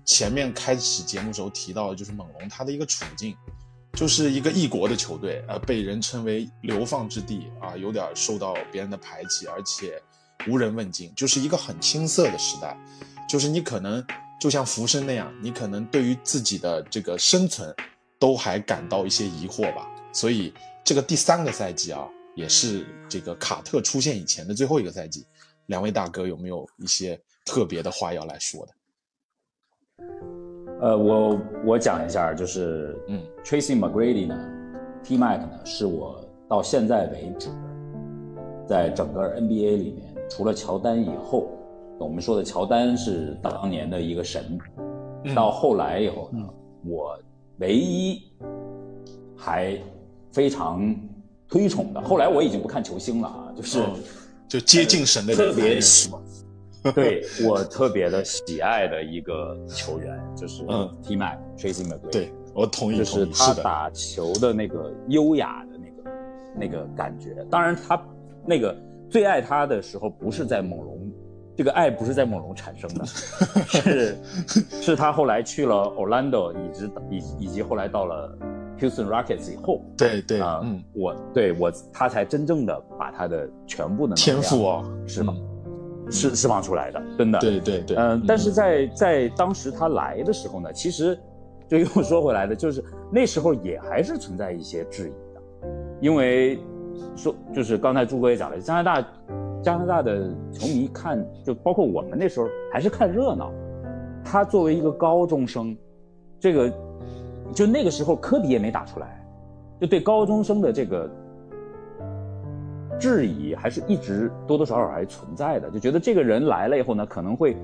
[0.06, 3.36] 前面开始节目时候提到的，就是猛龙他的一个处境，
[3.96, 10.02] 就是一个异国的球队，呃，被人称为流放之地啊，有点受到别人的排挤，而且
[10.48, 12.78] 无人问津，就是一个很青涩的时代，
[13.30, 14.06] 就是你可能
[14.40, 17.74] 就像浮生那样，你可能对于自己的这个生存。
[18.18, 20.52] 都还感到一些疑惑吧，所以
[20.86, 25.28] 这个第三个赛季啊，也是这个卡特出现以前的最后一个赛季。
[25.66, 28.74] 两位大哥有没有一些特别的话要来说的？
[30.82, 34.38] 呃，我我讲一下，就是嗯，Tracy McGrady 呢
[35.04, 37.50] ，T Mac 呢，是我到现在为止，
[38.68, 41.48] 在整个 NBA 里面，除了乔丹以后，
[42.00, 44.60] 我们说的乔丹是当年的一个神，
[45.24, 46.40] 嗯到后来以后呢，
[46.86, 47.18] 我
[47.60, 48.22] 唯一
[49.36, 49.78] 还
[50.32, 50.96] 非常
[51.48, 53.80] 推崇的，后来我已经不看球星了啊，就是。
[53.80, 53.94] 嗯
[54.48, 56.12] 就接近神的特别喜，
[56.94, 66.12] 对我特别的喜爱的一个球员就是嗯 T Mac Tracy McGrady，对我同意，就是他打球的那个优雅的那个
[66.56, 67.36] 那个感觉。
[67.50, 68.02] 当然，他
[68.46, 68.76] 那个
[69.10, 71.12] 最爱他的时候不是在猛龙，
[71.56, 73.06] 这个爱不是在猛龙产生的，
[73.68, 74.18] 是
[74.82, 78.38] 是他后来去了 Orlando，以及以以及后来到了
[78.80, 85.55] Houston Rockets 以后对对，啊，嗯，我对我他才真正的把他的全部的能天量赋哦，是吗嗯
[86.12, 87.40] 释释放出来的，真的。
[87.40, 91.18] 对对对，嗯，但是在在当时他来的时候呢，其实
[91.68, 95.42] 就又说回来的，就是那时候也还是存在一些质疑的，
[96.02, 96.60] 因为
[97.16, 99.08] 说就是刚才朱哥也讲了，加拿大
[99.62, 103.52] 加拿大的球迷看，就包括我们那时候还是看热闹。
[104.24, 105.78] 他作为一个高中生，
[106.40, 106.72] 这个
[107.54, 109.24] 就那个时候科比也没打出来，
[109.80, 111.08] 就对高中生的这个
[113.00, 117.58] 质疑还是一直多多少少还存在的，就觉得这个人来了以后呢，可能会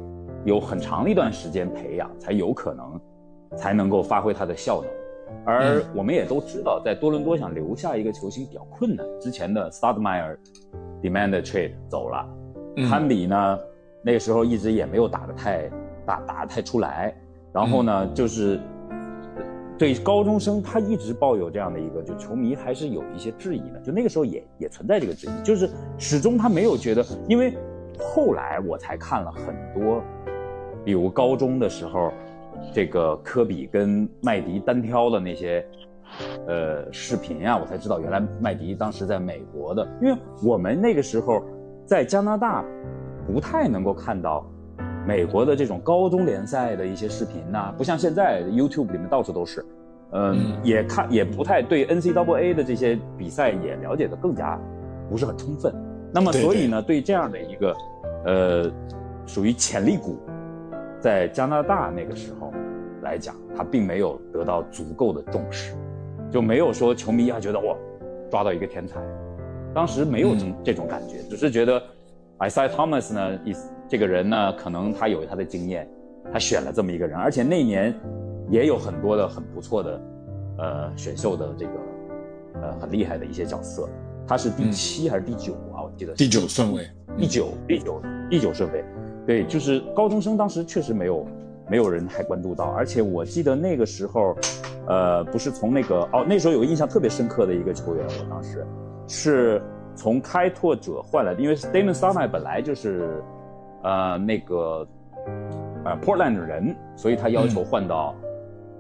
[0.46, 3.00] 有很长的一段时间培养，才有可能
[3.58, 4.92] 才能够发挥他的效能。
[5.46, 9.06] 而我们也都知道，在多伦多想留下一个球星比较困难。
[9.20, 10.38] 之前的 Stoudemire
[11.02, 12.28] demand trade 走了，
[12.76, 13.60] 嗯堪比呢
[14.04, 15.70] 那个时候一直也没有打得太
[16.06, 17.16] 打打得太出来，
[17.54, 18.60] 然后呢就是
[19.82, 25.68] 对高中生他一直抱有这样的一个，就球迷还是有一些质疑的，就那个时候也也存在这个质疑，就是
[25.98, 27.58] 始终他没有觉得，因为
[27.98, 30.04] 后来我才看了很多，
[30.86, 32.14] 比如高中的时候，
[32.72, 35.66] 这个科比跟麦迪单挑的那些。
[36.46, 41.42] 呃，视频呀、我才知道原来麦迪当时在美国的，因为我们那个时候
[41.86, 42.66] 在加拿大
[43.26, 44.46] 不太能够看到
[45.06, 49.66] 美国的这种高中联赛的一些视频呐、不像现在 YouTube 里面到处都是，
[50.12, 50.58] 嗯，嗯。
[50.64, 54.60] 也看也不太对 NCAA 的这些比赛也了解的更加
[55.10, 55.74] 不是很充分。
[56.14, 57.02] 那么所以呢，对。
[57.02, 57.76] 这样的一个
[58.26, 58.72] 呃
[59.26, 60.20] 属于潜力股，
[61.00, 62.54] 在加拿大那个时候
[63.02, 65.74] 来讲，他并没有得到足够的重视，
[66.30, 67.76] 就没有说球迷啊觉得哇
[68.30, 69.00] 抓到一个天才，
[69.74, 70.56] 当时没有这嗯。
[70.64, 71.82] 这种感觉，只是觉得
[72.40, 75.86] Isaiah Thomas 呢，意思这个人呢，可能他有他的经验，
[76.32, 77.94] 他选了这么一个人，而且那年
[78.50, 80.02] 也有很多的很不错的
[80.60, 81.72] 呃选秀的这个
[82.62, 83.90] 呃很厉害的一些角色，
[84.26, 84.72] 他是第嗯。
[84.72, 85.84] 七还是第九啊？
[85.84, 88.82] 我记得第九顺位，第九第九第九顺位，
[89.28, 91.28] 对，就是高中生当时确实没有
[91.70, 94.34] 没有人太关注到，而且我记得那个时候，
[94.88, 98.66] 呃，不是从那个哦，那时候有个印象特别深刻的一个球员，我当时
[99.06, 99.62] 是
[99.98, 103.22] 从开拓者换来的，因为 Damon s a m a 本来就是
[103.84, 104.88] 呃那个
[105.86, 108.16] 呃 Portland 的人，所以他要求换到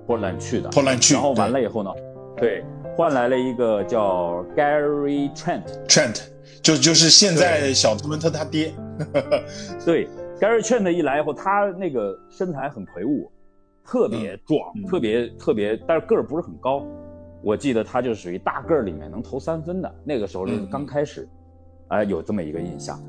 [0.08, 1.92] Portland 去的，破烂去，然后完了以后呢，
[2.38, 2.64] 对，
[2.96, 5.64] 换来了一个叫 Gary Trent。
[5.88, 6.22] Trent
[6.62, 8.74] 就就是现在小图伦特他爹，
[9.86, 10.08] 对
[10.40, 13.32] ，Gary Trent 一来以后，他那个身材很魁梧，
[13.84, 14.86] 特别壮，嗯。
[14.86, 16.86] 特别特别，但是个儿不是很高。
[17.44, 20.70] 我记得他就属于大个儿里面能投三分的，那个时候是嗯。
[20.70, 21.28] 刚开始，
[21.88, 23.02] 哎、有这么一个印象。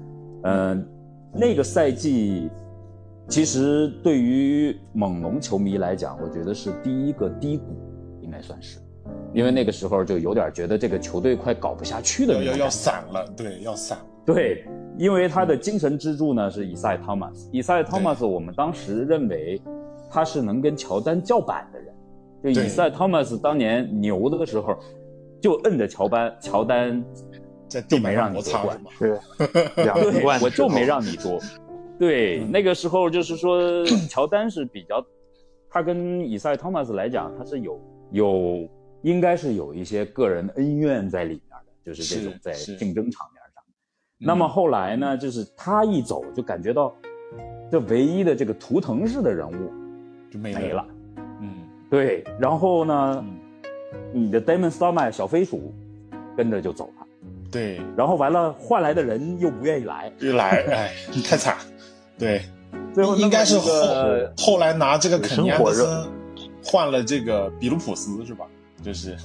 [0.44, 0.88] 嗯、
[1.34, 2.50] 那个赛季，
[3.28, 7.64] 其实对于猛龙球迷来讲，我觉得是第一个低谷，
[8.20, 8.78] 应该算是，
[9.32, 12.70] 因为那个时候就有点觉得这个球队快搞不下去的要要要那种感觉。
[12.70, 13.96] 散了，对，要散。
[13.98, 14.64] 了，对，
[14.98, 17.48] 因为他的精神支柱呢是以赛·汤马斯。
[17.50, 19.60] 以赛·汤马斯，我们当时认为
[20.10, 21.94] 他是能跟乔丹叫板的人。
[22.54, 22.66] 就对。
[22.66, 24.76] 以赛·汤马斯当年牛的时候，
[25.40, 27.02] 就摁着乔丹，乔丹
[27.72, 29.20] 在地板上就没让你夺冠摩擦是吗？
[29.74, 31.40] 是 两对冠，我就没让你多。
[31.98, 35.04] 对，嗯那个时候就是说，乔丹是比较，
[35.70, 38.68] 他跟以赛·托马斯来讲，他是有有
[39.02, 43.62] 应该是有一些个人恩怨在里面的，就是这种在竞争场面上。
[44.18, 46.94] 那么后来呢，就是他一走，就感觉到
[47.70, 49.72] 这唯一的这个图腾式的人物
[50.30, 50.86] 就没没了。，
[51.40, 51.54] 嗯，
[51.90, 55.72] 对，然后呢嗯，你的 Damon s t o m a 小飞鼠
[56.36, 57.01] 跟着就走了，
[57.52, 60.94] 对，然后完了换来的人又不愿意来，又来， 哎，
[61.24, 61.56] 太惨，
[62.18, 62.42] 对，
[62.94, 66.12] 最后应该是后个后来拿这个肯尼安德水深火森
[66.64, 68.46] 换了这个比卢普斯是吧？
[68.82, 69.16] 就是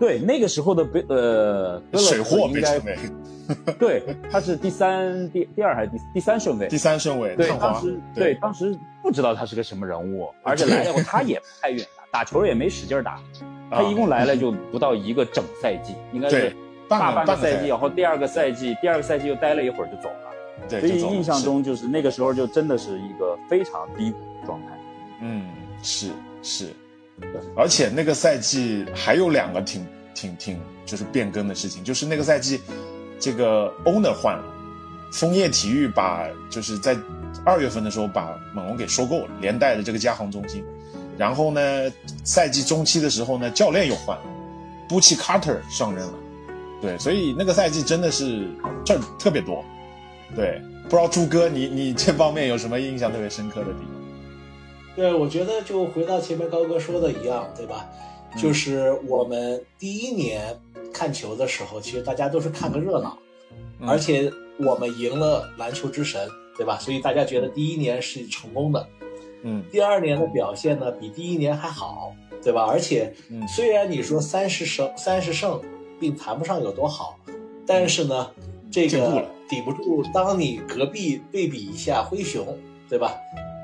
[0.00, 3.74] 对那个时候的贝呃 水货应该被称为。
[3.78, 6.66] 对，他是第三第第二还是第第三顺位。
[6.66, 6.78] 第？
[6.78, 8.34] 三顺位，对，当时对。
[8.40, 11.78] 当时不知道他是个什么人物，而且来了以后他也不太愿
[12.10, 13.20] 打，打球也没使劲打，
[13.70, 16.56] 他一共来了就不到一个整赛季，应该是
[16.88, 24.78] 大个半个半个赛季，然后第二个赛季第二个赛季又待了一会儿就走了，对，所以印象中就是那个时候就真的是一个非常低谷的状态。
[25.20, 25.48] 嗯，
[25.82, 26.10] 是
[26.42, 26.68] 是，
[27.56, 32.60] 而且那个赛季还有两个挺挺挺就是变更的事情，就是那个赛季
[33.18, 34.44] 这个 owner 换了，
[35.12, 36.96] 枫叶体育把就是在
[37.44, 40.64] 二月份的时候把猛龙给收购了，连带着这个加航中心。
[41.16, 41.60] 然后呢，
[42.24, 44.22] 赛季中期的时候呢，教练又换了
[44.90, 46.14] h i Carter 上任了。
[46.84, 48.46] 对，所以那个赛季真的是
[48.84, 49.64] 事儿特别多。
[50.36, 53.88] 对，不知道朱哥你你这方面有什么印象特别深刻的地方？
[54.94, 57.88] 对，我觉得就回到前面高哥说的一样，对吧？
[58.36, 60.54] 就是我们第一年
[60.92, 63.16] 看球的时候，其实大家都是看个热闹，
[63.80, 66.78] 嗯而且我们赢了篮球之神，对吧？
[66.78, 68.86] 所以大家觉得第一年是成功的。
[69.42, 72.66] 嗯第二年的表现呢，比第一年还好，对吧？
[72.68, 75.60] 而且嗯虽然你说三十胜三十胜，
[76.04, 77.18] 并谈不上有多好，
[77.66, 78.30] 但是呢，
[78.70, 82.46] 这个抵不住当你隔壁对比一下灰熊，
[82.90, 83.14] 对吧？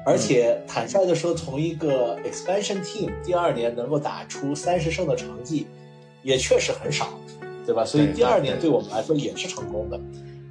[0.07, 5.66] 而且坦率的说，从一个 expansion team 第二年能够打出三十胜的成绩，
[6.22, 7.11] 也确实很少，
[7.66, 7.84] 对吧？
[7.84, 10.01] 所以第二年对我们来说也是成功的。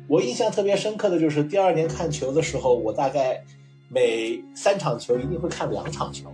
[0.07, 3.43] 我印象特别深刻的就是第二年看球的时候，我大概
[3.89, 6.31] 每三场球一定会看两场球，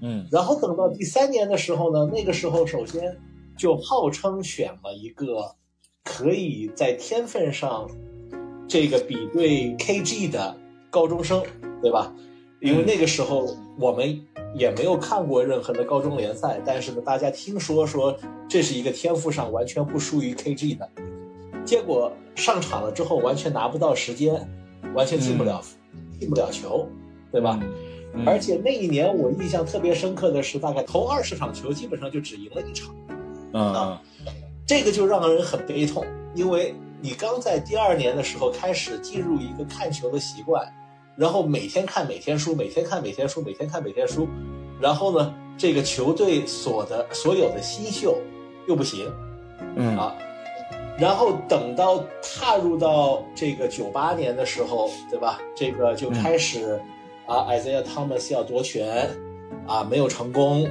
[0.00, 3.16] 嗯然后等到第三年的时候呢，那个时候首先
[3.58, 5.54] 就号称选了一个
[6.04, 7.90] 可以在天分上
[8.68, 10.56] 这个比对 KG 的
[10.90, 11.42] 高中生，
[11.82, 12.14] 对吧？
[12.60, 14.20] 因为那个时候我们
[14.54, 18.16] 也没有看过任何的高中联赛，但是呢，大家听说说
[18.48, 20.88] 这是一个天赋上完全不输于 KG 的，
[21.64, 24.48] 结果上场了之后完全拿不到时间，
[24.94, 25.62] 完全进不了、
[26.18, 26.88] 进不了球，
[27.30, 27.60] 对吧？
[27.62, 32.92] 嗯而且那一年我印象特别深刻的是，大概头二十场球基本上就只赢了一场，
[33.52, 33.98] 嗯嗯。
[34.66, 40.66] 这个就让人很悲痛，因为你刚在第二年的时候开始进入一个看球的习惯，
[41.16, 44.28] 然后每天看每天输，每天看每天输，每天看每天输，
[44.80, 48.18] 然后呢，这个球队所的所有的新秀
[48.66, 49.10] 又不行。
[49.76, 49.96] 嗯。
[49.96, 50.14] 啊，
[50.98, 55.40] 然后等到踏入到这个九八年的时候，对吧？
[55.56, 56.78] 这个就开始、
[57.26, 59.08] 啊，Isaiah Thomas 要夺权
[59.66, 60.68] 啊，没有成功，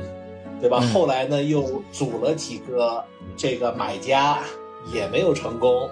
[0.61, 0.79] 对吧？
[0.81, 0.87] 嗯。
[0.93, 3.03] 后来呢，又组了几个
[3.35, 4.39] 这个买家，
[4.93, 5.89] 也没有成功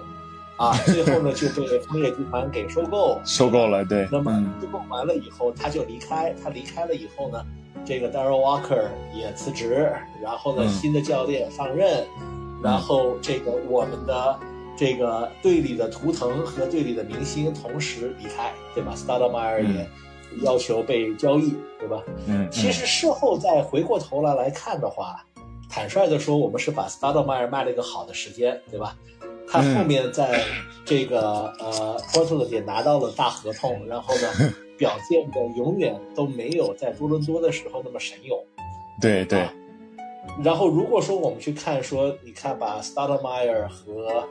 [0.56, 4.52] 啊， 最后呢就被枫叶集团给收购，收购了，对，那么嗯。
[4.60, 6.34] 收购完了以后，他就离开。
[6.42, 7.44] 他离开了以后呢，
[7.84, 9.92] 这个 Darryl Walker 也辞职，
[10.22, 10.68] 然后呢，嗯。
[10.68, 12.04] 新的教练上任，
[12.62, 14.38] 然后这个我们的
[14.76, 19.74] 这个队里的图腾和队里的明星同时离开，对吧？S t a d e m e y e r 嗯。
[19.74, 19.90] 也
[20.42, 22.02] 要求被交易，对吧？
[22.26, 25.24] 嗯，其实事后再回过头来来看的话，
[25.68, 28.96] 坦率的说，我们是把 s t a d e m e y e r 卖了一个好的时间，对吧？
[29.48, 30.42] 他后面在
[30.84, 38.38] 这个、呃 Portland 也拿到了大合同，然后呢，表现的永远都没有在多伦多的时候那么神勇。
[39.00, 39.52] 对对啊，
[40.42, 44.24] 然后如果说我们去看说，你看把 s t a d e m e y e r 和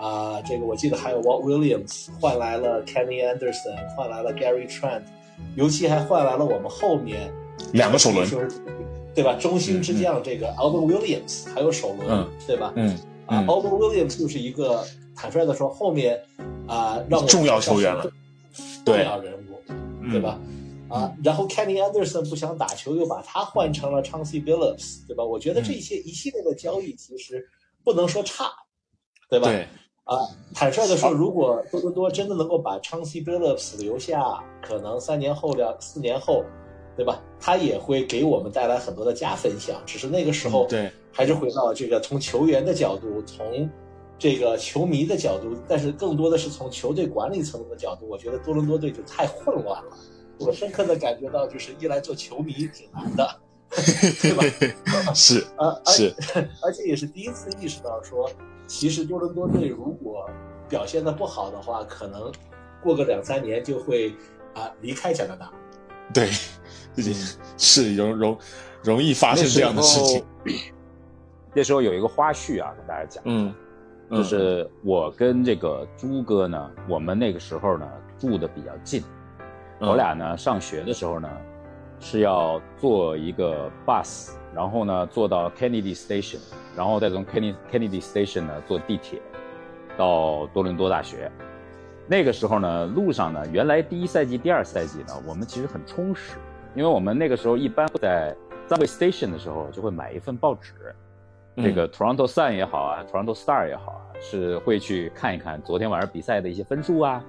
[0.00, 5.02] 啊、这个我记得还有 Walt Williams 换来了 Kenny Anderson，换来了 Gary Trent，
[5.56, 7.32] 尤其还换来了我们后面
[7.72, 8.28] 两个首轮
[9.14, 9.34] 对吧？
[9.34, 12.72] 中兴之将这个 Alvin Williams 还有首轮，嗯对吧？
[12.76, 12.88] 嗯
[13.26, 14.84] 啊嗯，Alvin Williams 就是一个
[15.16, 16.20] 坦率的说，后面
[16.66, 18.10] 啊、让我重要球员了
[18.84, 20.38] 重要人物，嗯对吧？
[20.88, 25.24] 啊，然后 Kenny Anderson 不想打球，又把他换成了 Chauncey Billups，对吧？
[25.24, 27.48] 我觉得这些一系列的交易其实
[27.84, 28.50] 不能说差，
[29.28, 29.48] 对吧？
[29.48, 29.68] 对，
[30.04, 30.16] 啊，
[30.54, 36.44] 坦率的说，如果多伦多真的能够把 Chauncey Billups 留下，可能三年后、两四年后，
[36.96, 37.22] 对吧？
[37.38, 39.80] 他也会给我们带来很多的加分项。
[39.86, 43.70] 只是那个时候，嗯对，还是回到这个从球员的角度，从
[44.18, 49.96] 这个球迷的角度，但是更多的是从球队管理层的角度，我觉得多伦多队就太混乱了。
[50.38, 53.40] 我深刻的感觉到，就是一来做球迷挺难的，
[54.20, 54.42] 对吧？
[55.14, 56.14] 是啊，而是，
[56.64, 58.28] 而且也是第一次意识到说，
[58.70, 60.30] 其实多伦多队如果
[60.68, 62.30] 表现的不好的话，可能
[62.80, 64.14] 过个两三年就会
[64.54, 65.50] 啊离开加拿大。
[66.14, 66.30] 对，
[67.58, 68.38] 是容容
[68.84, 70.24] 容易发生这样的事情。
[71.52, 73.52] 那时候有一个花絮啊，跟大家讲，
[74.08, 77.84] 就是我跟这个朱哥呢，我们那个时候呢
[78.16, 79.02] 住的比较近，
[79.80, 81.28] 嗯我俩呢上学的时候呢，
[81.98, 86.40] 是要坐一个 bus，然后呢坐到 Kennedy Station，
[86.76, 89.20] 然后再从 Kennedy Kennedy Station 呢坐地铁
[89.96, 91.30] 到多伦多大学。
[92.08, 96.38] 那个时候呢，路上呢，原来第一赛季、第二赛季呢，我们其实很充实，
[96.74, 98.34] 因为我们那个时候一般在
[98.68, 100.72] Subway Station 的时候就会买一份报纸，
[101.56, 107.24] 这个 Toronto Sun 也好啊，Toronto Star 也好啊，是会去看一看昨天晚上比赛的一些分数啊，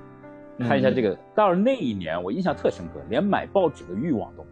[0.59, 1.15] 看一下这个。
[1.35, 4.43] 到了那一年，我印象特深刻，连买报纸的欲望都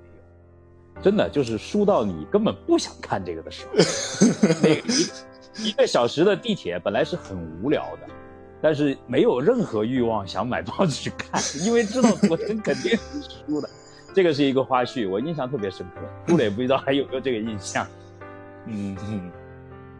[1.02, 3.72] 真的就是输到你根本不想看这个的时候。
[4.62, 8.14] 那一一个小时的地铁本来是很无聊的。
[8.62, 13.70] 但是没有任何欲望想买报纸去看，因为知道昨天肯定是输的。
[14.14, 16.02] 这个是一个花絮，我印象特别深刻。
[16.28, 17.88] 杜磊不知道还有没有这个印象？
[18.66, 19.32] 嗯嗯，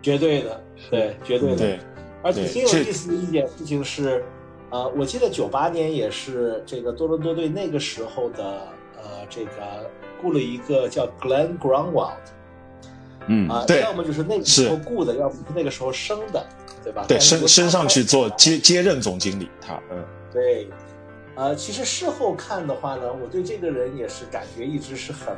[0.02, 1.56] 绝对的，对，绝对的。
[1.56, 1.80] 对，
[2.22, 4.26] 而且挺有意思的一件事情是，
[4.72, 9.90] 呃，我记得九八年也是这个多伦多队那个时候的，呃，这个
[10.22, 12.14] 雇了一个叫 Glenn Grunwald，
[13.28, 16.46] 嗯啊，对要么就是那个时候雇的，要么是那个时候升的。
[16.82, 17.04] 对吧？
[17.06, 20.02] 对，升升上去做接接任总经理，他嗯，
[20.32, 20.70] 对，
[21.36, 25.36] 呃，其实事后看的话呢，我对这个人也是感觉一直是很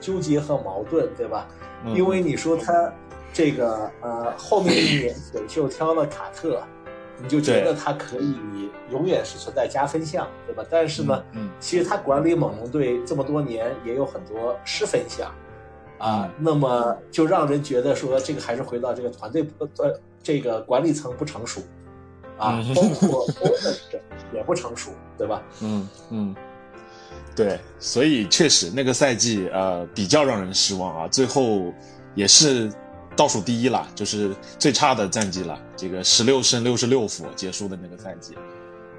[0.00, 1.48] 纠结和矛盾，对吧？
[1.84, 2.92] 嗯因为你说他
[3.32, 6.62] 这个呃后面一年选秀挑了卡特，
[7.22, 8.34] 你就觉得他可以
[8.90, 10.64] 永远是存在加分项，对吧？
[10.68, 15.32] 但是呢，嗯其实他管理猛龙队这么多年也有很多失分项。
[15.98, 21.60] 啊，嗯那么就让人觉得说，这个还是回到这个团队不呃，这个管理层不成熟，
[22.36, 23.76] 啊，嗯包括 owner
[24.34, 25.40] 也不成熟，对吧？
[25.62, 26.34] 嗯嗯，
[27.36, 31.72] 对，所以确实那个赛季呃比较让人失望啊，最后
[32.16, 32.70] 也是
[33.16, 38.34] 倒数第一了，就是最差的战绩了，这个十六胜六十六负结束的那个赛季，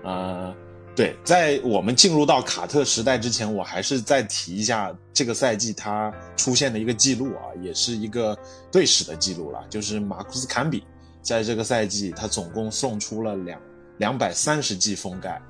[0.04, 0.54] 呃。
[0.96, 8.34] 对，在我们进入到卡特时代之前，我还是再提一下这个赛季他出现的一个记录啊，也是一个
[8.72, 10.86] 队史的记录了，就是马库斯坎比
[11.22, 13.62] 在这个赛季他总共送出了两
[13.98, 15.42] 两百三十记封盖，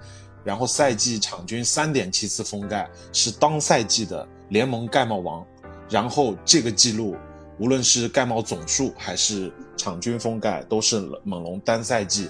[0.43, 5.45] 然后赛季场均三点七次封盖，是当赛季的联盟盖帽王。
[5.87, 7.15] 然后这个记录，
[7.57, 12.29] 无论是盖帽总数还是场均封盖，都是猛龙单赛季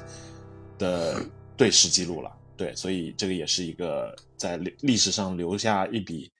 [0.77, 1.25] 的
[1.57, 2.31] 队史记录了。
[2.55, 6.31] 对，所以这个也是一个在历史上留下一笔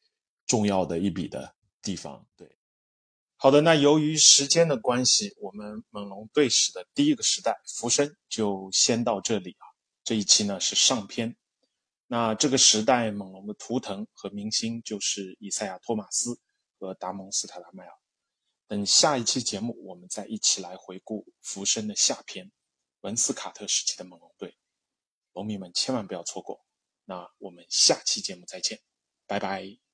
[0.46, 2.26] 重要的一笔的地方。
[2.38, 2.48] 对，
[3.38, 9.66] 好的，那由于时间的关系，我们猛龙队史的第一个时代浮生就先到这里啊。
[10.04, 11.36] 这一期呢是上篇，
[12.08, 16.40] 那这个时代猛龙的图腾和明星就是以赛亚·托马斯
[16.80, 17.92] 和达蒙·斯塔达迈尔。
[18.68, 22.52] 等下一期节目，我们再一起来回顾浮生的下篇——
[23.02, 24.58] 文斯卡特时期的猛龙队。
[25.34, 26.66] 龙迷们千万不要错过。
[27.04, 28.82] 那我们下期节目再见，
[29.28, 29.85] 拜拜。